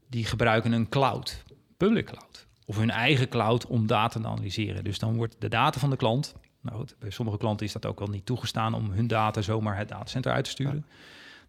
[0.09, 1.43] die gebruiken een cloud,
[1.77, 2.44] public cloud.
[2.65, 4.83] Of hun eigen cloud om data te analyseren.
[4.83, 6.35] Dus dan wordt de data van de klant.
[6.61, 9.77] Nou goed, bij sommige klanten is dat ook wel niet toegestaan om hun data zomaar
[9.77, 10.85] het datacenter uit te sturen.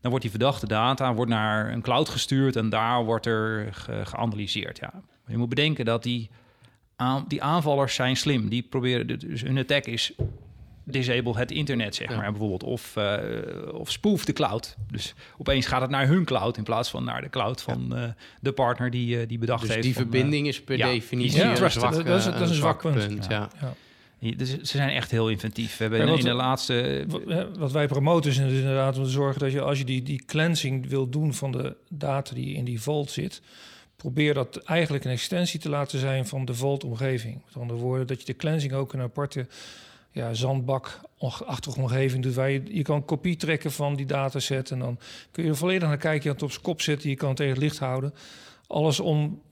[0.01, 4.03] Dan wordt die verdachte data wordt naar een cloud gestuurd en daar wordt er ge-
[4.05, 4.79] geanalyseerd.
[4.79, 4.93] Ja.
[5.27, 6.31] Je moet bedenken dat die,
[6.97, 8.49] aan, die aanvallers zijn slim.
[8.49, 10.13] Die proberen, dus hun attack is
[10.89, 12.17] disable het internet, zeg Ja.
[12.17, 12.63] maar, bijvoorbeeld.
[12.63, 13.19] Of, eh
[13.73, 14.77] of spoof de cloud.
[14.91, 18.03] Dus opeens gaat het naar hun cloud in plaats van naar de cloud van eh,
[18.41, 19.83] de partner die, eh, die bedacht Dus heeft.
[19.83, 22.81] die van, verbinding is per ja, definitie een zwak, Dat is- dat is een zwak
[22.81, 23.27] punt.
[23.29, 23.49] Ja.
[23.61, 24.35] ja.
[24.37, 25.77] dus ze zijn echt heel inventief.
[25.77, 27.05] We hebben Ja, in, de laatste...
[27.09, 27.23] Wat,
[27.59, 30.89] wat wij promoten is inderdaad om te zorgen dat je als je die, die cleansing
[30.89, 33.43] wil doen van de data die in die vault zit,
[33.97, 37.43] probeer dat eigenlijk een extensie te laten zijn van de vault-omgeving.
[37.47, 39.47] Met andere woorden, dat je de cleansing ook een aparte
[40.17, 42.35] ja, zandbak-achtige omgeving doet.
[42.35, 44.99] Waar je, je kan een kopie trekken van die dataset en dan
[45.31, 46.23] kun je er volledig naar kijken.
[46.23, 48.15] Je kan het op zijn kop zetten, je kan het tegen het licht houden.
[48.67, 49.43] Alles om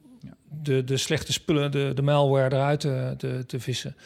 [0.63, 3.97] de, de slechte spullen, de, de malware eruit te, te, te vissen.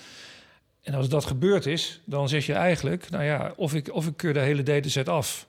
[0.82, 4.16] En als dat gebeurd is, dan zeg je eigenlijk, nou ja, of ik, of ik
[4.16, 5.47] keur de hele dataset af.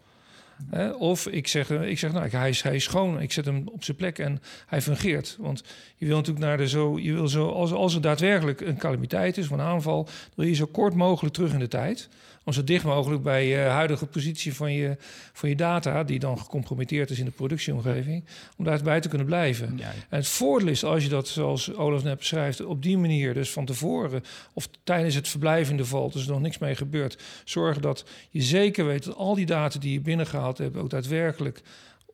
[0.97, 3.63] Of ik zeg, eh, ik zeg nou, hij is, hij is schoon, ik zet hem
[3.67, 5.35] op zijn plek en hij fungeert.
[5.39, 5.63] Want
[5.97, 9.37] je wil natuurlijk naar de zo, je wil zo, als, als er daadwerkelijk een calamiteit
[9.37, 12.09] is of een aanval, wil je zo kort mogelijk terug in de tijd.
[12.49, 14.97] Om zo dicht mogelijk bij je huidige positie van je,
[15.33, 18.25] van je data, die dan gecompromitteerd is in de productieomgeving,
[18.57, 19.73] om daarbij te kunnen blijven.
[19.77, 23.33] Ja, En het voordeel is als je dat, zoals Olaf net beschrijft, op die manier,
[23.33, 24.23] dus van tevoren
[24.53, 28.05] of tijdens het verblijf in de vault, dus er nog niks mee gebeurt, zorgen dat
[28.29, 31.61] je zeker weet dat al die data die je binnengehaald hebt ook daadwerkelijk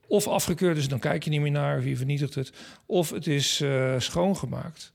[0.07, 2.51] of afgekeurd is, dan kijk je niet meer naar of je vernietigt het,
[2.85, 4.93] of het is eh, schoongemaakt.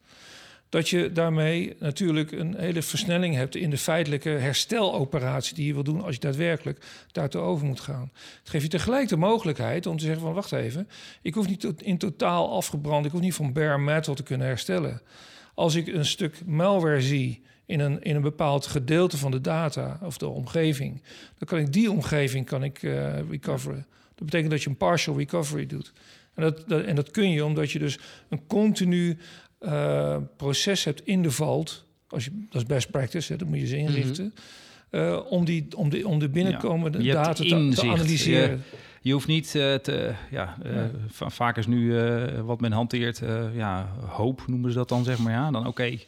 [0.71, 5.83] Dat je daarmee natuurlijk een hele versnelling hebt in de feitelijke hersteloperatie die je wil
[5.83, 8.11] doen als je daadwerkelijk daartoe over moet gaan.
[8.39, 10.89] Het geeft je tegelijk de mogelijkheid om te zeggen van wacht even,
[11.23, 15.03] ik hoef niet in totaal afgebrand, ik hoef niet van bare metal te kunnen herstellen.
[15.55, 19.99] Als ik een stuk malware zie in een, in een bepaald gedeelte van de data
[20.03, 21.03] of de omgeving,
[21.39, 23.87] dan kan ik die omgeving kan ik, eh, recoveren.
[24.15, 25.93] Dat betekent dat je een partial recovery doet.
[26.35, 27.99] En dat, dat, en dat kun je omdat je dus
[28.29, 29.19] een continu
[29.61, 31.85] eh, proces hebt in de vault.
[32.09, 34.35] Als je, dat is best practice, hè, dat moet je ze inrichten.
[34.91, 37.55] eh, om, die, om, de, om de binnenkomende data te,
[37.91, 38.63] analyseren.
[39.03, 40.13] Je hoeft niet eh, te...
[40.31, 40.91] Ja, Ja.
[41.09, 41.95] va- vaak is nu
[42.43, 43.23] wat men hanteert,
[43.55, 45.33] ja, hoop noemen ze dat dan, zeg maar.
[45.33, 45.99] Ja, dan oké,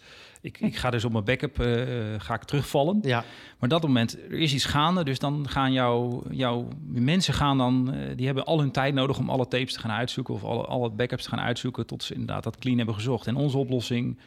[0.42, 1.76] ik, ik ga dus op mijn backup eh,
[2.18, 2.98] ga ik terugvallen.
[3.02, 3.24] Ja,
[3.58, 7.92] Maar dat moment, er is iets gaande, dus dan gaan jouw, jouw mensen gaan dan,
[7.92, 10.64] eh, die hebben al hun tijd nodig om alle tapes te gaan uitzoeken of alle,
[10.64, 13.26] alle backups te gaan uitzoeken tot ze inderdaad dat clean hebben gezocht.
[13.26, 14.18] En onze oplossing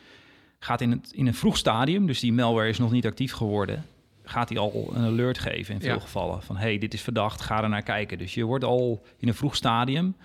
[0.59, 3.85] gaat in, het, in een vroeg stadium, dus die malware is nog niet actief geworden,
[4.23, 5.99] gaat hij al een alert geven in veel Ja.
[5.99, 8.17] gevallen van hey, dit is verdacht, ga er naar kijken.
[8.17, 10.15] Dus je wordt al in een vroeg stadium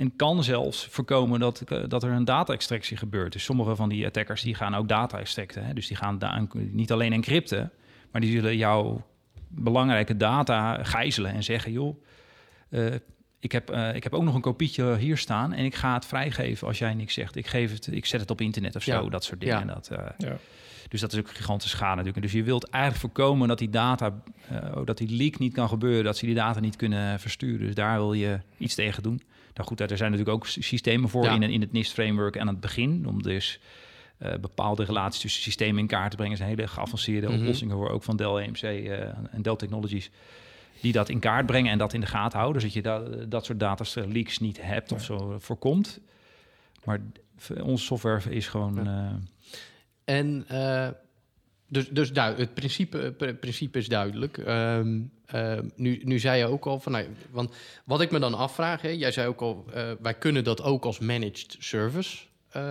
[0.00, 3.32] en kan zelfs voorkomen dat, eh, dat er een data-extractie gebeurt.
[3.32, 5.64] Dus sommige van die attackers die gaan ook data extracten.
[5.64, 5.72] Hè?
[5.72, 7.72] Dus die gaan da- niet alleen encrypten,
[8.12, 9.06] maar die zullen jouw
[9.48, 12.02] belangrijke data gijzelen en zeggen: joh,
[12.68, 12.94] eh,
[13.40, 16.06] ik heb, uh, ik heb ook nog een kopietje hier staan en ik ga het
[16.06, 17.36] vrijgeven als jij niks zegt.
[17.36, 19.66] Ik, geef het, ik zet het op internet of zo, dat soort dingen.
[19.66, 19.74] Ja.
[19.74, 20.36] Dat, uh, ja.
[20.88, 22.22] Dus dat is ook gigantische schade natuurlijk.
[22.22, 24.22] Dus je wilt eigenlijk voorkomen dat die data,
[24.52, 27.66] uh, dat die leak niet kan gebeuren, dat ze die data niet kunnen versturen.
[27.66, 29.22] Dus daar wil je iets tegen doen.
[29.54, 33.06] Nou goed, er zijn natuurlijk ook systemen voor in, in het NIST-framework aan het begin,
[33.06, 33.60] om dus
[34.22, 36.32] uh, bepaalde relaties tussen systemen in kaart te brengen.
[36.32, 37.42] Er zijn hele geavanceerde mm -hmm.
[37.42, 40.10] oplossingen voor, ook van Dell EMC uh, en Dell Technologies
[40.80, 43.44] die dat in kaart brengen en dat in de gaten houden, zodat je dat, dat
[43.44, 46.00] soort data leaks niet hebt of zo voorkomt.
[46.84, 47.00] Maar
[47.62, 48.88] onze software is gewoon.
[48.88, 49.12] Uh...
[50.04, 50.44] En
[51.70, 54.36] dus, dus het principe, principe is duidelijk.
[54.36, 57.54] Um, uh, nu, nu zei je ook al van, nou, want
[57.84, 59.64] wat ik me dan afvraag, hè, jij zei ook al,
[60.00, 62.18] wij kunnen dat ook als managed service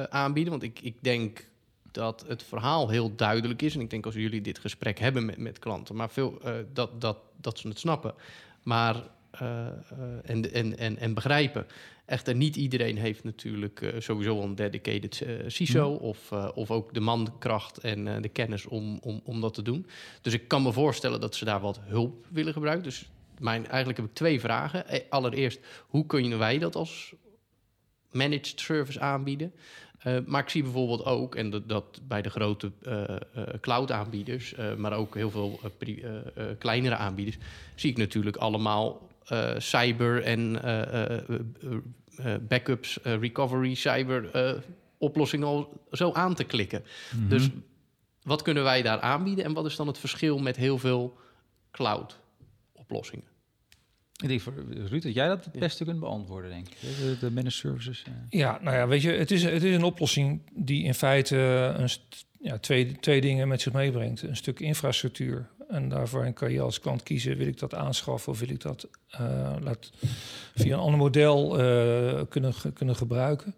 [0.10, 0.52] aanbieden.
[0.52, 1.48] Want ik, ik denk
[1.92, 3.76] dat het verhaal heel duidelijk is.
[3.76, 7.02] En ik denk als jullie dit gesprek hebben met, met klanten, maar veel uh, dat,
[7.02, 8.14] dat, dat ze het snappen.
[8.64, 8.96] Maar
[10.24, 11.66] en, en, en, en begrijpen.
[12.10, 15.98] Echter, niet iedereen heeft natuurlijk sowieso een dedicated CISO mm.
[15.98, 19.86] of, of ook de mankracht en de kennis om, om, om dat te doen.
[20.22, 22.84] Dus ik kan me voorstellen dat ze daar wat hulp willen gebruiken.
[22.84, 24.86] Dus mijn, eigenlijk heb ik twee vragen.
[25.10, 27.14] Allereerst, hoe kunnen wij dat als
[28.12, 29.54] managed service aanbieden?
[30.08, 33.04] Uh, maar ik zie bijvoorbeeld ook, en dat, dat bij de grote uh,
[33.38, 35.60] uh, cloud-aanbieders, maar ook heel veel
[36.58, 37.38] kleinere aanbieders,
[37.76, 39.08] zie ik natuurlijk allemaal
[39.58, 40.62] cyber en
[42.48, 44.30] backups, recovery, cyber
[44.98, 46.84] oplossingen al zo aan te klikken.
[47.14, 47.30] Mm -hmm.
[47.30, 47.50] Dus
[48.24, 51.18] wat kunnen wij daar aanbieden en wat is dan het verschil met heel veel
[51.72, 53.28] cloud-oplossingen?
[54.22, 56.78] Ik denk voor Ruud dat jij dat het beste kunt beantwoorden, denk ik.
[56.80, 58.04] De, de managed services.
[58.30, 61.38] Ja, nou ja, weet je, het is, het is een oplossing die in feite
[61.78, 61.90] een,
[62.42, 64.22] ja, twee, twee dingen met zich meebrengt.
[64.22, 65.48] Een stuk infrastructuur.
[65.70, 68.88] En daarvoor kan je als klant kiezen, wil ik dat aanschaffen of wil ik dat
[69.22, 69.92] uh, laat,
[70.56, 73.56] via een ander model uh, kunnen, kunnen gebruiken.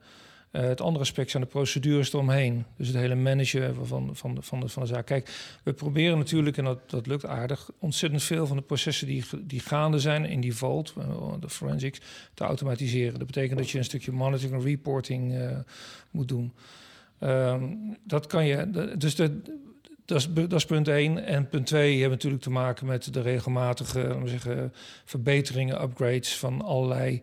[0.51, 2.65] Uh, het andere aspect zijn de procedures eromheen.
[2.77, 5.05] Dus het hele managen van, van, van, de, van de zaak.
[5.05, 5.29] Kijk,
[5.63, 9.59] we proberen natuurlijk, en dat, dat lukt aardig, ontzettend veel van de processen die, die
[9.59, 10.93] gaande zijn in die vault,
[11.39, 11.99] de forensics,
[12.33, 13.17] te automatiseren.
[13.17, 15.33] Dat betekent dat je een stukje monitoring en reporting
[16.11, 16.53] moet doen.
[17.23, 18.69] Um, dat kan je.
[18.97, 19.41] Dus de,
[20.05, 21.25] dat is, punt 1.
[21.25, 24.73] En punt 2 hebben natuurlijk te maken met de regelmatige zeggen,
[25.05, 27.21] verbeteringen, upgrades van allerlei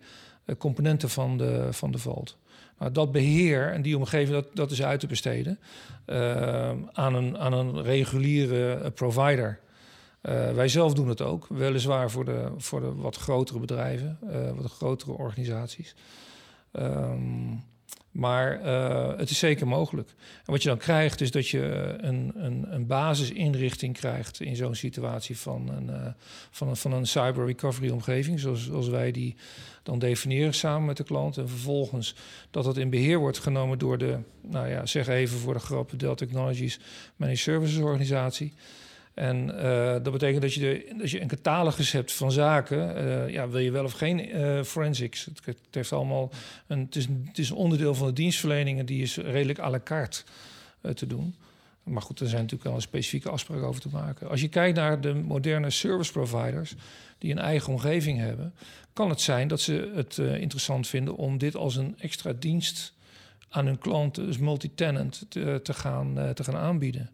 [0.58, 2.36] componenten van de, van de vault.
[2.78, 5.58] Maar dat beheer en die omgeving, dat, dat is uit te besteden
[6.06, 9.60] uh, aan, een, aan een reguliere eh, provider.
[10.22, 14.18] Uh, wij zelf doen het ook, weliswaar voor de, voor de wat grotere bedrijven,
[14.56, 15.94] wat grotere organisaties.
[16.72, 17.64] Um,
[18.18, 20.08] maar uh, het is zeker mogelijk.
[20.44, 24.74] En wat je dan krijgt, is dat je een, een, een basisinrichting krijgt in zo'n
[24.74, 26.06] situatie van een, uh,
[26.50, 29.36] van een, van een cyber recovery omgeving, zoals, zoals wij die
[29.82, 31.36] dan definiëren samen met de klant.
[31.36, 32.14] En vervolgens
[32.50, 35.92] dat dat in beheer wordt genomen door de, nou ja, zeg even voor de grap,
[35.96, 36.78] Dell Technologies
[37.16, 38.52] Managed Services Organisatie.
[39.18, 43.04] En uh, dat betekent dat je, dat je een catalogus hebt van zaken.
[43.04, 45.24] Uh, ja, wil je wel of geen uh, forensics?
[45.44, 46.30] Het, heeft allemaal
[46.66, 49.70] een, het, is, het is een onderdeel van de dienstverlening en die is redelijk à
[49.70, 50.22] la carte
[50.94, 51.34] te doen.
[51.82, 54.28] Maar goed, er zijn natuurlijk wel een specifieke afspraken over te maken.
[54.28, 56.74] Als je kijkt naar de moderne service providers
[57.18, 58.54] die een eigen omgeving hebben,
[58.92, 62.92] kan het zijn dat ze het interessant vinden om dit als een extra dienst
[63.48, 67.10] aan hun klanten, dus multi-tenant, te, te, gaan, te gaan aanbieden.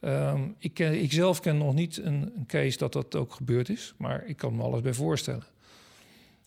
[0.00, 3.68] Um, ik, ken, ik zelf ken nog niet een, een, case dat dat ook gebeurd
[3.68, 5.44] is, maar ik kan me alles bij voorstellen.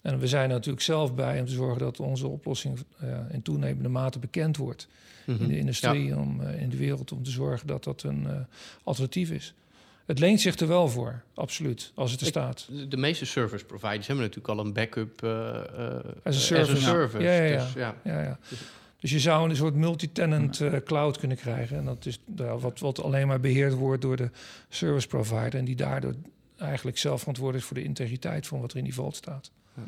[0.02, 3.41] En we zijn er natuurlijk zelf bij om te zorgen dat onze oplossing uh, in
[3.41, 4.88] toenemende mate bekend wordt
[5.26, 5.43] mm -hmm.
[5.43, 6.18] in de industrie, ja.
[6.18, 8.32] om, uh, in de wereld, om te zorgen dat dat een uh,
[8.84, 9.54] alternatief is.
[10.06, 12.70] Het leent zich er wel voor, absoluut, als het er ik, staat.
[12.89, 15.24] De meeste service providers hebben natuurlijk al een backup
[16.24, 16.72] as a service.
[16.72, 17.24] As a service.
[17.24, 17.64] Ja, ja, ja.
[17.64, 17.95] Dus, ja.
[18.04, 18.39] ja, ja.
[18.49, 18.60] Dus,
[19.02, 21.78] dus je zou een soort multi-tenant uh, cloud kunnen krijgen.
[21.78, 24.30] En dat is uh, wat, wat alleen maar beheerd wordt door de
[24.70, 25.56] service provider.
[25.56, 26.14] En die daardoor
[26.58, 29.52] eigenlijk zelf verantwoordelijk is voor de integriteit van wat er in die vault staat.
[29.74, 29.84] Ja.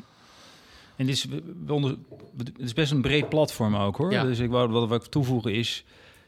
[0.96, 1.26] En dit is,
[1.68, 1.96] onder,
[2.36, 4.12] het is best een breed platform ook hoor.
[4.12, 4.24] Ja.
[4.24, 5.84] Dus ik wou, wat, wat ik toevoegen is,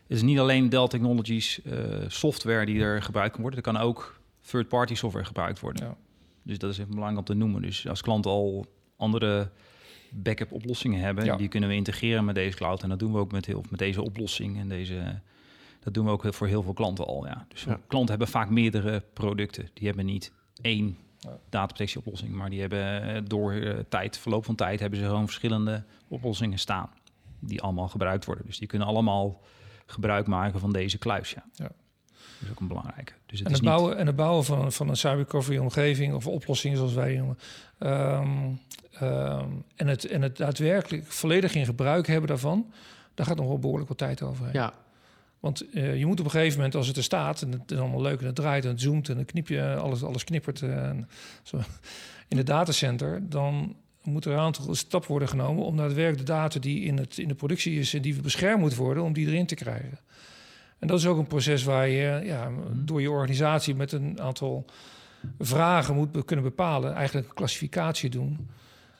[0.06, 1.72] is niet alleen Dell Technologies uh,
[2.06, 3.58] software die er gebruikt kan worden.
[3.64, 5.86] Er kan ook third-party software gebruikt worden.
[5.86, 5.96] Ja.
[6.42, 7.62] Dus dat is even belangrijk om te noemen.
[7.62, 8.66] Dus als klant al
[8.96, 9.50] andere
[10.22, 11.24] backup oplossingen hebben.
[11.24, 11.36] Ja.
[11.36, 12.82] Die kunnen we integreren met deze cloud.
[12.82, 14.58] En dat doen we ook met, heel, met deze oplossing.
[14.58, 15.20] En deze,
[15.80, 17.26] dat doen we ook voor heel veel klanten al.
[17.26, 17.46] Ja.
[17.48, 17.80] Dus ja.
[17.86, 19.68] klanten hebben vaak meerdere producten.
[19.74, 20.96] Die hebben niet één
[21.48, 22.34] dataprotectieoplossing.
[22.34, 26.58] Maar die hebben eh, door uh, tijd, verloop van tijd, hebben ze gewoon verschillende oplossingen
[26.58, 26.90] staan.
[27.40, 28.46] Die allemaal gebruikt worden.
[28.46, 29.40] Dus die kunnen allemaal
[29.86, 31.30] gebruik maken van deze kluis.
[31.30, 31.44] Ja.
[31.52, 31.70] ja.
[32.38, 33.12] Dat is ook een belangrijke.
[33.26, 33.76] Dus het en, is het niet...
[33.76, 37.38] bouwen, en het bouwen van, van een cyberrecovery omgeving of oplossingen zoals wij noemen.
[37.78, 38.28] Ehm,
[38.92, 42.72] ehm, en, het, en het daadwerkelijk volledig in gebruik hebben daarvan,
[43.14, 44.52] daar gaat nog wel behoorlijk wat tijd overheen.
[44.52, 44.72] Ja,
[45.40, 47.78] Want eh, je moet op een gegeven moment, als het er staat en het is
[47.78, 50.62] allemaal leuk en het draait en het zoomt en dan knip je alles, alles knippert
[50.62, 51.08] eh, en
[51.42, 51.60] zo.
[52.28, 56.58] in het datacenter, dan moet er een aantal stappen worden genomen om daadwerkelijk de data
[56.58, 59.46] die in, het, in de productie is en die beschermd moet worden, om die erin
[59.46, 59.98] te krijgen.
[60.78, 64.64] En dat is ook een proces waar je ja, door je organisatie met een aantal
[65.38, 68.48] vragen moet kunnen bepalen, eigenlijk een klassificatie doen.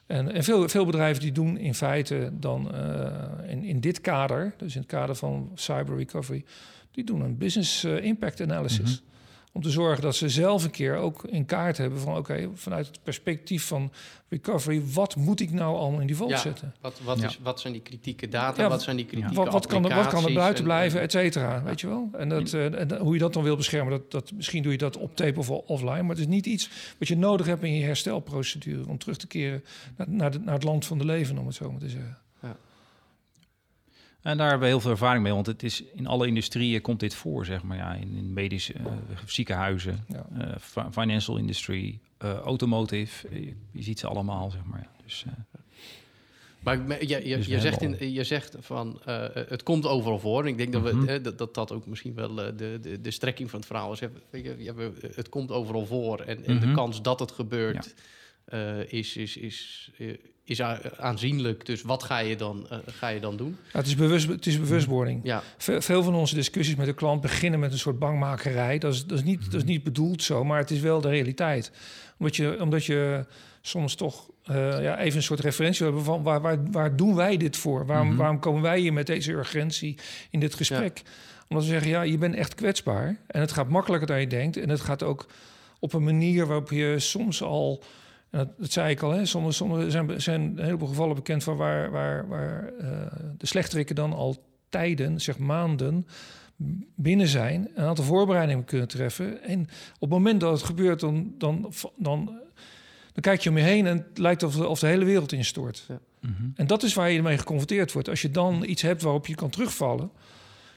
[0.07, 4.55] En, en veel, veel bedrijven die doen in feite dan eh, in, in dit kader,
[4.57, 6.45] dus in het kader van cyber recovery,
[6.91, 9.03] die doen een business eh, impact analysis.
[9.57, 12.87] Om te zorgen dat ze zelf een keer ook in kaart hebben van oké, vanuit
[12.87, 13.93] het perspectief van
[14.29, 16.39] recovery, wat moet ik nou allemaal in die vault Ja.
[16.39, 16.75] zetten?
[16.81, 17.27] wat, wat, Ja.
[17.27, 18.63] is, wat zijn die kritieke data?
[18.63, 20.99] Ja, wat zijn die kritieke Wat, wat, kan er, wat kan er buiten en- blijven,
[20.99, 22.09] en- et cetera, weet je wel?
[22.13, 24.79] En, dat, eh, en hoe je dat dan wil beschermen, dat, dat, misschien doe je
[24.79, 27.75] dat op tape of offline, maar het is niet iets wat je nodig hebt in
[27.75, 29.65] je herstelprocedure om terug te keren
[29.97, 32.19] naar, naar, de- naar het land van de leven, om het zo maar te zeggen.
[34.27, 37.01] En daar hebben we heel veel ervaring mee, want het is in alle industrieën komt
[37.01, 37.77] dit voor, zeg maar.
[37.77, 38.85] Ja, in, in medische eh,
[39.27, 40.27] ziekenhuizen, Ja.
[40.39, 43.29] eh, fi- financial industry, eh, automotive.
[43.41, 44.81] Je, je ziet ze allemaal, zeg maar.
[44.81, 44.89] Ja.
[45.05, 45.25] Dus,
[46.61, 49.01] Maar je, je, Dus je, zegt in, je zegt van
[49.49, 50.43] het komt overal voor.
[50.43, 51.23] En ik denk dat, we, Mhm.
[51.23, 54.01] dat, dat dat ook misschien wel de, de, de strekking van het verhaal is.
[55.15, 56.21] Het komt overal voor.
[56.21, 56.75] En, en de Mhm.
[56.75, 57.95] kans dat het gebeurt
[58.47, 60.07] eh, is, is, is, eh,
[60.45, 60.61] is
[60.99, 61.67] aanzienlijk.
[61.67, 63.57] Dus wat ga je dan, eh, ga je dan doen?
[63.73, 65.21] Het, is bewust, het is bewustwording.
[65.23, 68.79] Ja, Ve- Veel van onze discussies met de klant beginnen met een soort bangmakerij.
[68.79, 71.09] Dat is, dat is, niet, dat is niet bedoeld zo, maar het is wel de
[71.09, 71.71] realiteit.
[72.19, 73.25] Omdat je, omdat je
[73.61, 74.31] soms toch
[74.81, 77.87] ja, even een soort referentie wil hebben van waar, waar, waar doen wij dit voor?
[77.87, 78.17] Waarom, Mhm.
[78.17, 79.99] waarom komen wij hier met deze urgentie
[80.31, 81.03] in dit gesprek?
[81.49, 83.17] Omdat we zeggen, ja, je bent echt kwetsbaar.
[83.27, 84.57] En het gaat makkelijker dan je denkt.
[84.57, 85.27] En het gaat ook
[85.79, 87.83] op een manier waarop je soms al...
[88.37, 91.57] Dat, dat zei ik al, hè, sommige, sommige zijn, zijn een heleboel gevallen bekend van
[91.57, 92.89] waar, waar, waar eh,
[93.39, 94.37] de slechterikken dan al
[94.69, 96.07] tijden, zeg maanden,
[96.95, 99.43] binnen zijn, een aantal voorbereidingen kunnen treffen.
[99.43, 99.61] En
[99.95, 102.25] op het moment dat het gebeurt, dan, dan, dan,
[103.13, 105.33] dan kijk je om je heen en het lijkt of, de- of de hele wereld
[105.33, 105.87] instort.
[106.21, 106.33] mhm.
[106.55, 108.09] En dat is waar je mee geconfronteerd wordt.
[108.09, 110.11] Als je dan iets hebt waarop je kan terugvallen,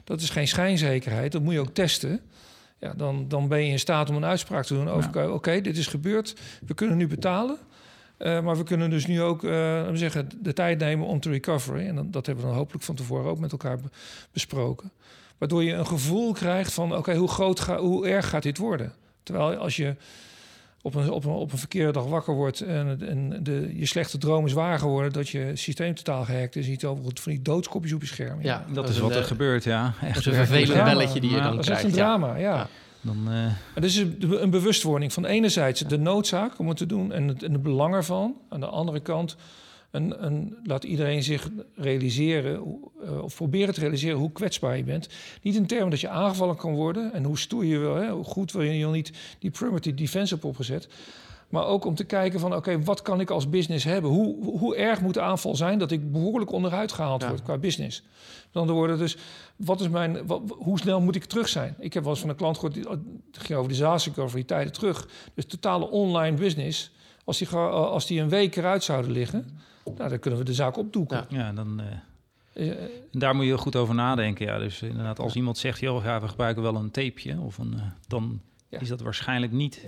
[0.04, 2.20] dat is geen schijnzekerheid, dat moet je ook testen.
[2.80, 5.76] Ja, dan, dan ben je in staat om een uitspraak te doen over, oké, dit
[5.76, 7.58] is gebeurd, we kunnen nu betalen.
[8.16, 11.86] Eh, maar we kunnen dus nu ook we zeggen, de tijd nemen om te recoveren.
[11.86, 13.88] En dat, dat hebben we dan hopelijk van tevoren ook met elkaar be-
[14.32, 14.90] besproken.
[15.38, 18.92] Waardoor je een gevoel krijgt van, oké, hoe groot ga, hoe erg gaat dit worden?
[19.22, 19.94] Terwijl als je
[20.82, 23.86] op een, op een, op een verkeerde dag wakker wordt en, het- en de, je
[23.86, 27.42] slechte droom is waar geworden, dat je systeem totaal gehackt is, ziet over van die
[27.42, 28.42] doodskopjes op je scherm.
[28.42, 29.94] ja Dat is een, wat er eh, gebeurt, ja.
[30.02, 30.90] Echt een vervelend drama.
[30.90, 31.96] belletje die je Ja, dan Dat is echt krijgt.
[31.98, 32.16] een ja.
[32.18, 32.54] drama, ja.
[32.54, 32.68] Ja.
[33.00, 36.86] Dan, eh, En dat is een een bewustwording van enerzijds de noodzaak om het te
[36.86, 38.34] doen en het, en het belang ervan.
[38.48, 39.36] Aan de andere kant
[39.90, 42.62] een, een, laat iedereen zich realiseren,
[43.04, 45.08] eh, of proberen te realiseren hoe kwetsbaar je bent.
[45.42, 48.24] Niet in termen dat je aangevallen kan worden en hoe stoer je wil, hè, hoe
[48.24, 50.88] goed wil je je niet die perimeter defense op opgezet.
[51.48, 54.10] Maar ook om te kijken van, oké, wat kan ik als business hebben?
[54.10, 57.28] Hoe, hoe- erg moet de aanval zijn dat ik behoorlijk onderuit gehaald Ja.
[57.28, 58.02] word qua business?
[58.46, 59.16] Met andere woorden, dus
[59.56, 61.74] wat is mijn, wat, hoe snel moet ik terug zijn?
[61.78, 64.72] Ik heb wel eens van een klant gehoord, die, het ging over disaster recovery, tijden
[64.72, 65.08] terug.
[65.34, 66.90] Dus totale online business,
[67.24, 70.76] als die, als die een week eruit zouden liggen, nou, dan kunnen we de zaak
[70.76, 71.26] opdoeken.
[71.28, 71.38] Ja.
[71.38, 71.80] ja, dan...
[71.80, 71.86] eh,
[72.52, 74.46] Eh, En daar moet je goed over nadenken.
[74.46, 74.58] Ja.
[74.58, 77.82] Dus inderdaad, als iemand zegt, joh, ja, we gebruiken wel een tapeje, of een, eh,
[78.08, 78.80] dan Ja.
[78.80, 79.84] is dat waarschijnlijk niet.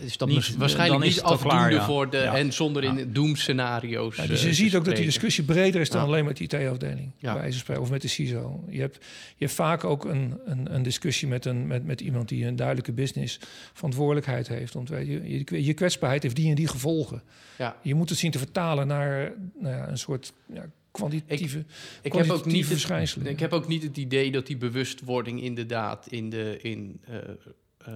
[0.00, 1.84] Is dat Niet- waarschijnlijk dan is niet afdoende klaar, ja.
[1.86, 2.16] voor de...
[2.16, 2.36] Ja.
[2.36, 2.96] En zonder Ja.
[2.98, 6.00] in doemscenario's Ja, dus je eh, ziet te ook dat die discussie breder is dan
[6.00, 6.06] Ja.
[6.06, 7.10] alleen met de IT-afdeling.
[7.18, 7.34] Ja.
[7.34, 8.64] bij spreken, Of met de CISO.
[8.68, 8.96] Je hebt,
[9.36, 12.56] je hebt vaak ook een, een, een discussie met, een, met, met iemand die een
[12.56, 13.38] duidelijke business
[13.72, 14.74] verantwoordelijkheid heeft.
[14.74, 17.22] Want je, je, je kwetsbaarheid heeft die en die gevolgen.
[17.58, 17.76] Ja.
[17.82, 21.64] Je moet het zien te vertalen naar nou ja, een soort ja, kwantitatieve,
[22.02, 23.26] Ik heb, ook niet het, verschijnselen.
[23.26, 27.16] ik heb ook niet het idee dat die bewustwording inderdaad in de, in, eh,
[27.78, 27.94] eh,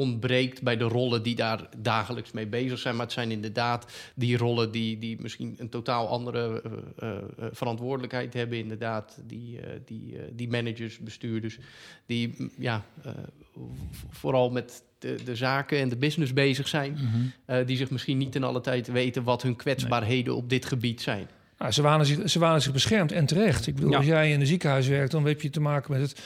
[0.00, 2.96] ontbreekt bij de rollen die daar dagelijks mee bezig zijn.
[2.96, 6.72] Maar het zijn inderdaad die rollen die, die misschien een totaal andere eh,
[7.08, 8.58] eh, eh, verantwoordelijkheid hebben.
[8.58, 11.58] Inderdaad, die, eh, die, die managers, bestuurders,
[12.06, 12.84] die mm, ja,
[14.10, 16.96] vooral met de, de zaken en de business bezig zijn.
[17.44, 21.00] eh, die zich misschien niet in alle tijd weten wat hun kwetsbaarheden op dit gebied
[21.02, 21.28] zijn.
[21.58, 23.66] Nou, ze, wanen zich, ze zich beschermd en terecht.
[23.66, 23.96] Ik bedoel, Ja.
[23.96, 26.20] als jij in een ziekenhuis werkt, dan heb je te maken met het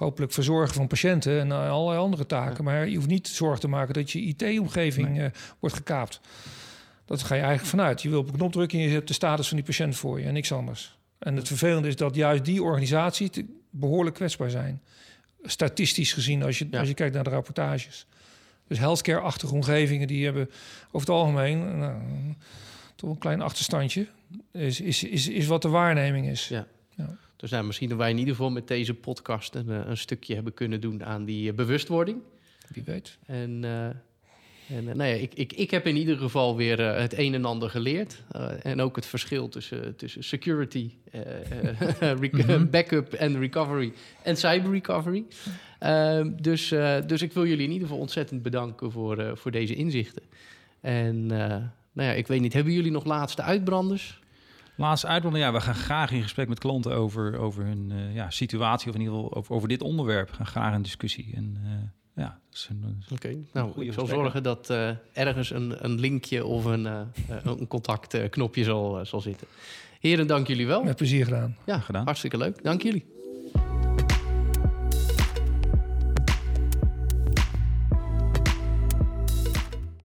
[0.00, 2.64] hopelijk verzorgen van patiënten en eh, allerlei andere taken.
[2.64, 5.26] Maar je hoeft niet zorgen te maken dat je IT-omgeving eh,
[5.58, 6.20] wordt gekaapt.
[7.04, 8.02] Dat ga je eigenlijk vanuit.
[8.02, 10.20] Je wil op een knop drukken en je hebt de status van die patiënt voor
[10.20, 10.98] je en niks anders.
[11.18, 14.82] En het vervelende is dat juist die organisaties te- behoorlijk kwetsbaar zijn.
[15.42, 18.06] statistisch gezien, als je, als je kijkt naar de rapportages.
[18.66, 20.50] Dus healthcare-achtige omgevingen, die hebben
[20.86, 21.94] over het algemeen nou,
[22.96, 24.06] toch een klein achterstandje.
[24.52, 26.48] Is, is, is, is wat de waarneming is.
[26.48, 26.66] Ja.
[26.96, 27.16] ja.
[27.40, 30.54] Dus nou, misschien dat wij in ieder geval met deze podcast een, een stukje hebben
[30.54, 32.18] kunnen doen aan die bewustwording.
[32.68, 33.18] Wie weet.
[33.26, 33.64] En
[34.70, 37.34] en uh, nou ja, ik, ik, ik heb in ieder geval weer uh, het een
[37.34, 38.22] en ander geleerd.
[38.36, 40.90] Uh, en ook het verschil tussen, tussen security,
[42.30, 42.70] mm-hmm.
[42.70, 45.24] backup en recovery en cyber recovery.
[45.78, 46.68] Ehm, dus,
[47.06, 50.22] dus ik wil jullie in ieder geval ontzettend bedanken voor, voor deze inzichten.
[50.80, 51.26] En
[51.92, 54.19] nou ja, ik weet niet, hebben jullie nog laatste uitbranders?
[54.80, 58.88] Laatste uitbranding, ja, we gaan graag in gesprek met klanten over, over hun ja, situatie,
[58.88, 60.30] of in ieder geval over, over dit onderwerp.
[60.30, 61.32] We gaan graag een discussie.
[61.34, 61.58] En
[62.16, 62.38] ja,
[63.12, 67.00] Oké, nou, ik zal zorgen dat uh, ergens een, een linkje of een, uh,
[67.44, 69.46] een contactknopje zal, zal zitten.
[70.00, 70.82] Heren, dank jullie wel.
[70.82, 71.56] Met plezier gedaan.
[71.66, 72.04] Ja, gedaan.
[72.04, 72.62] Hartstikke leuk.
[72.62, 73.04] Dank jullie.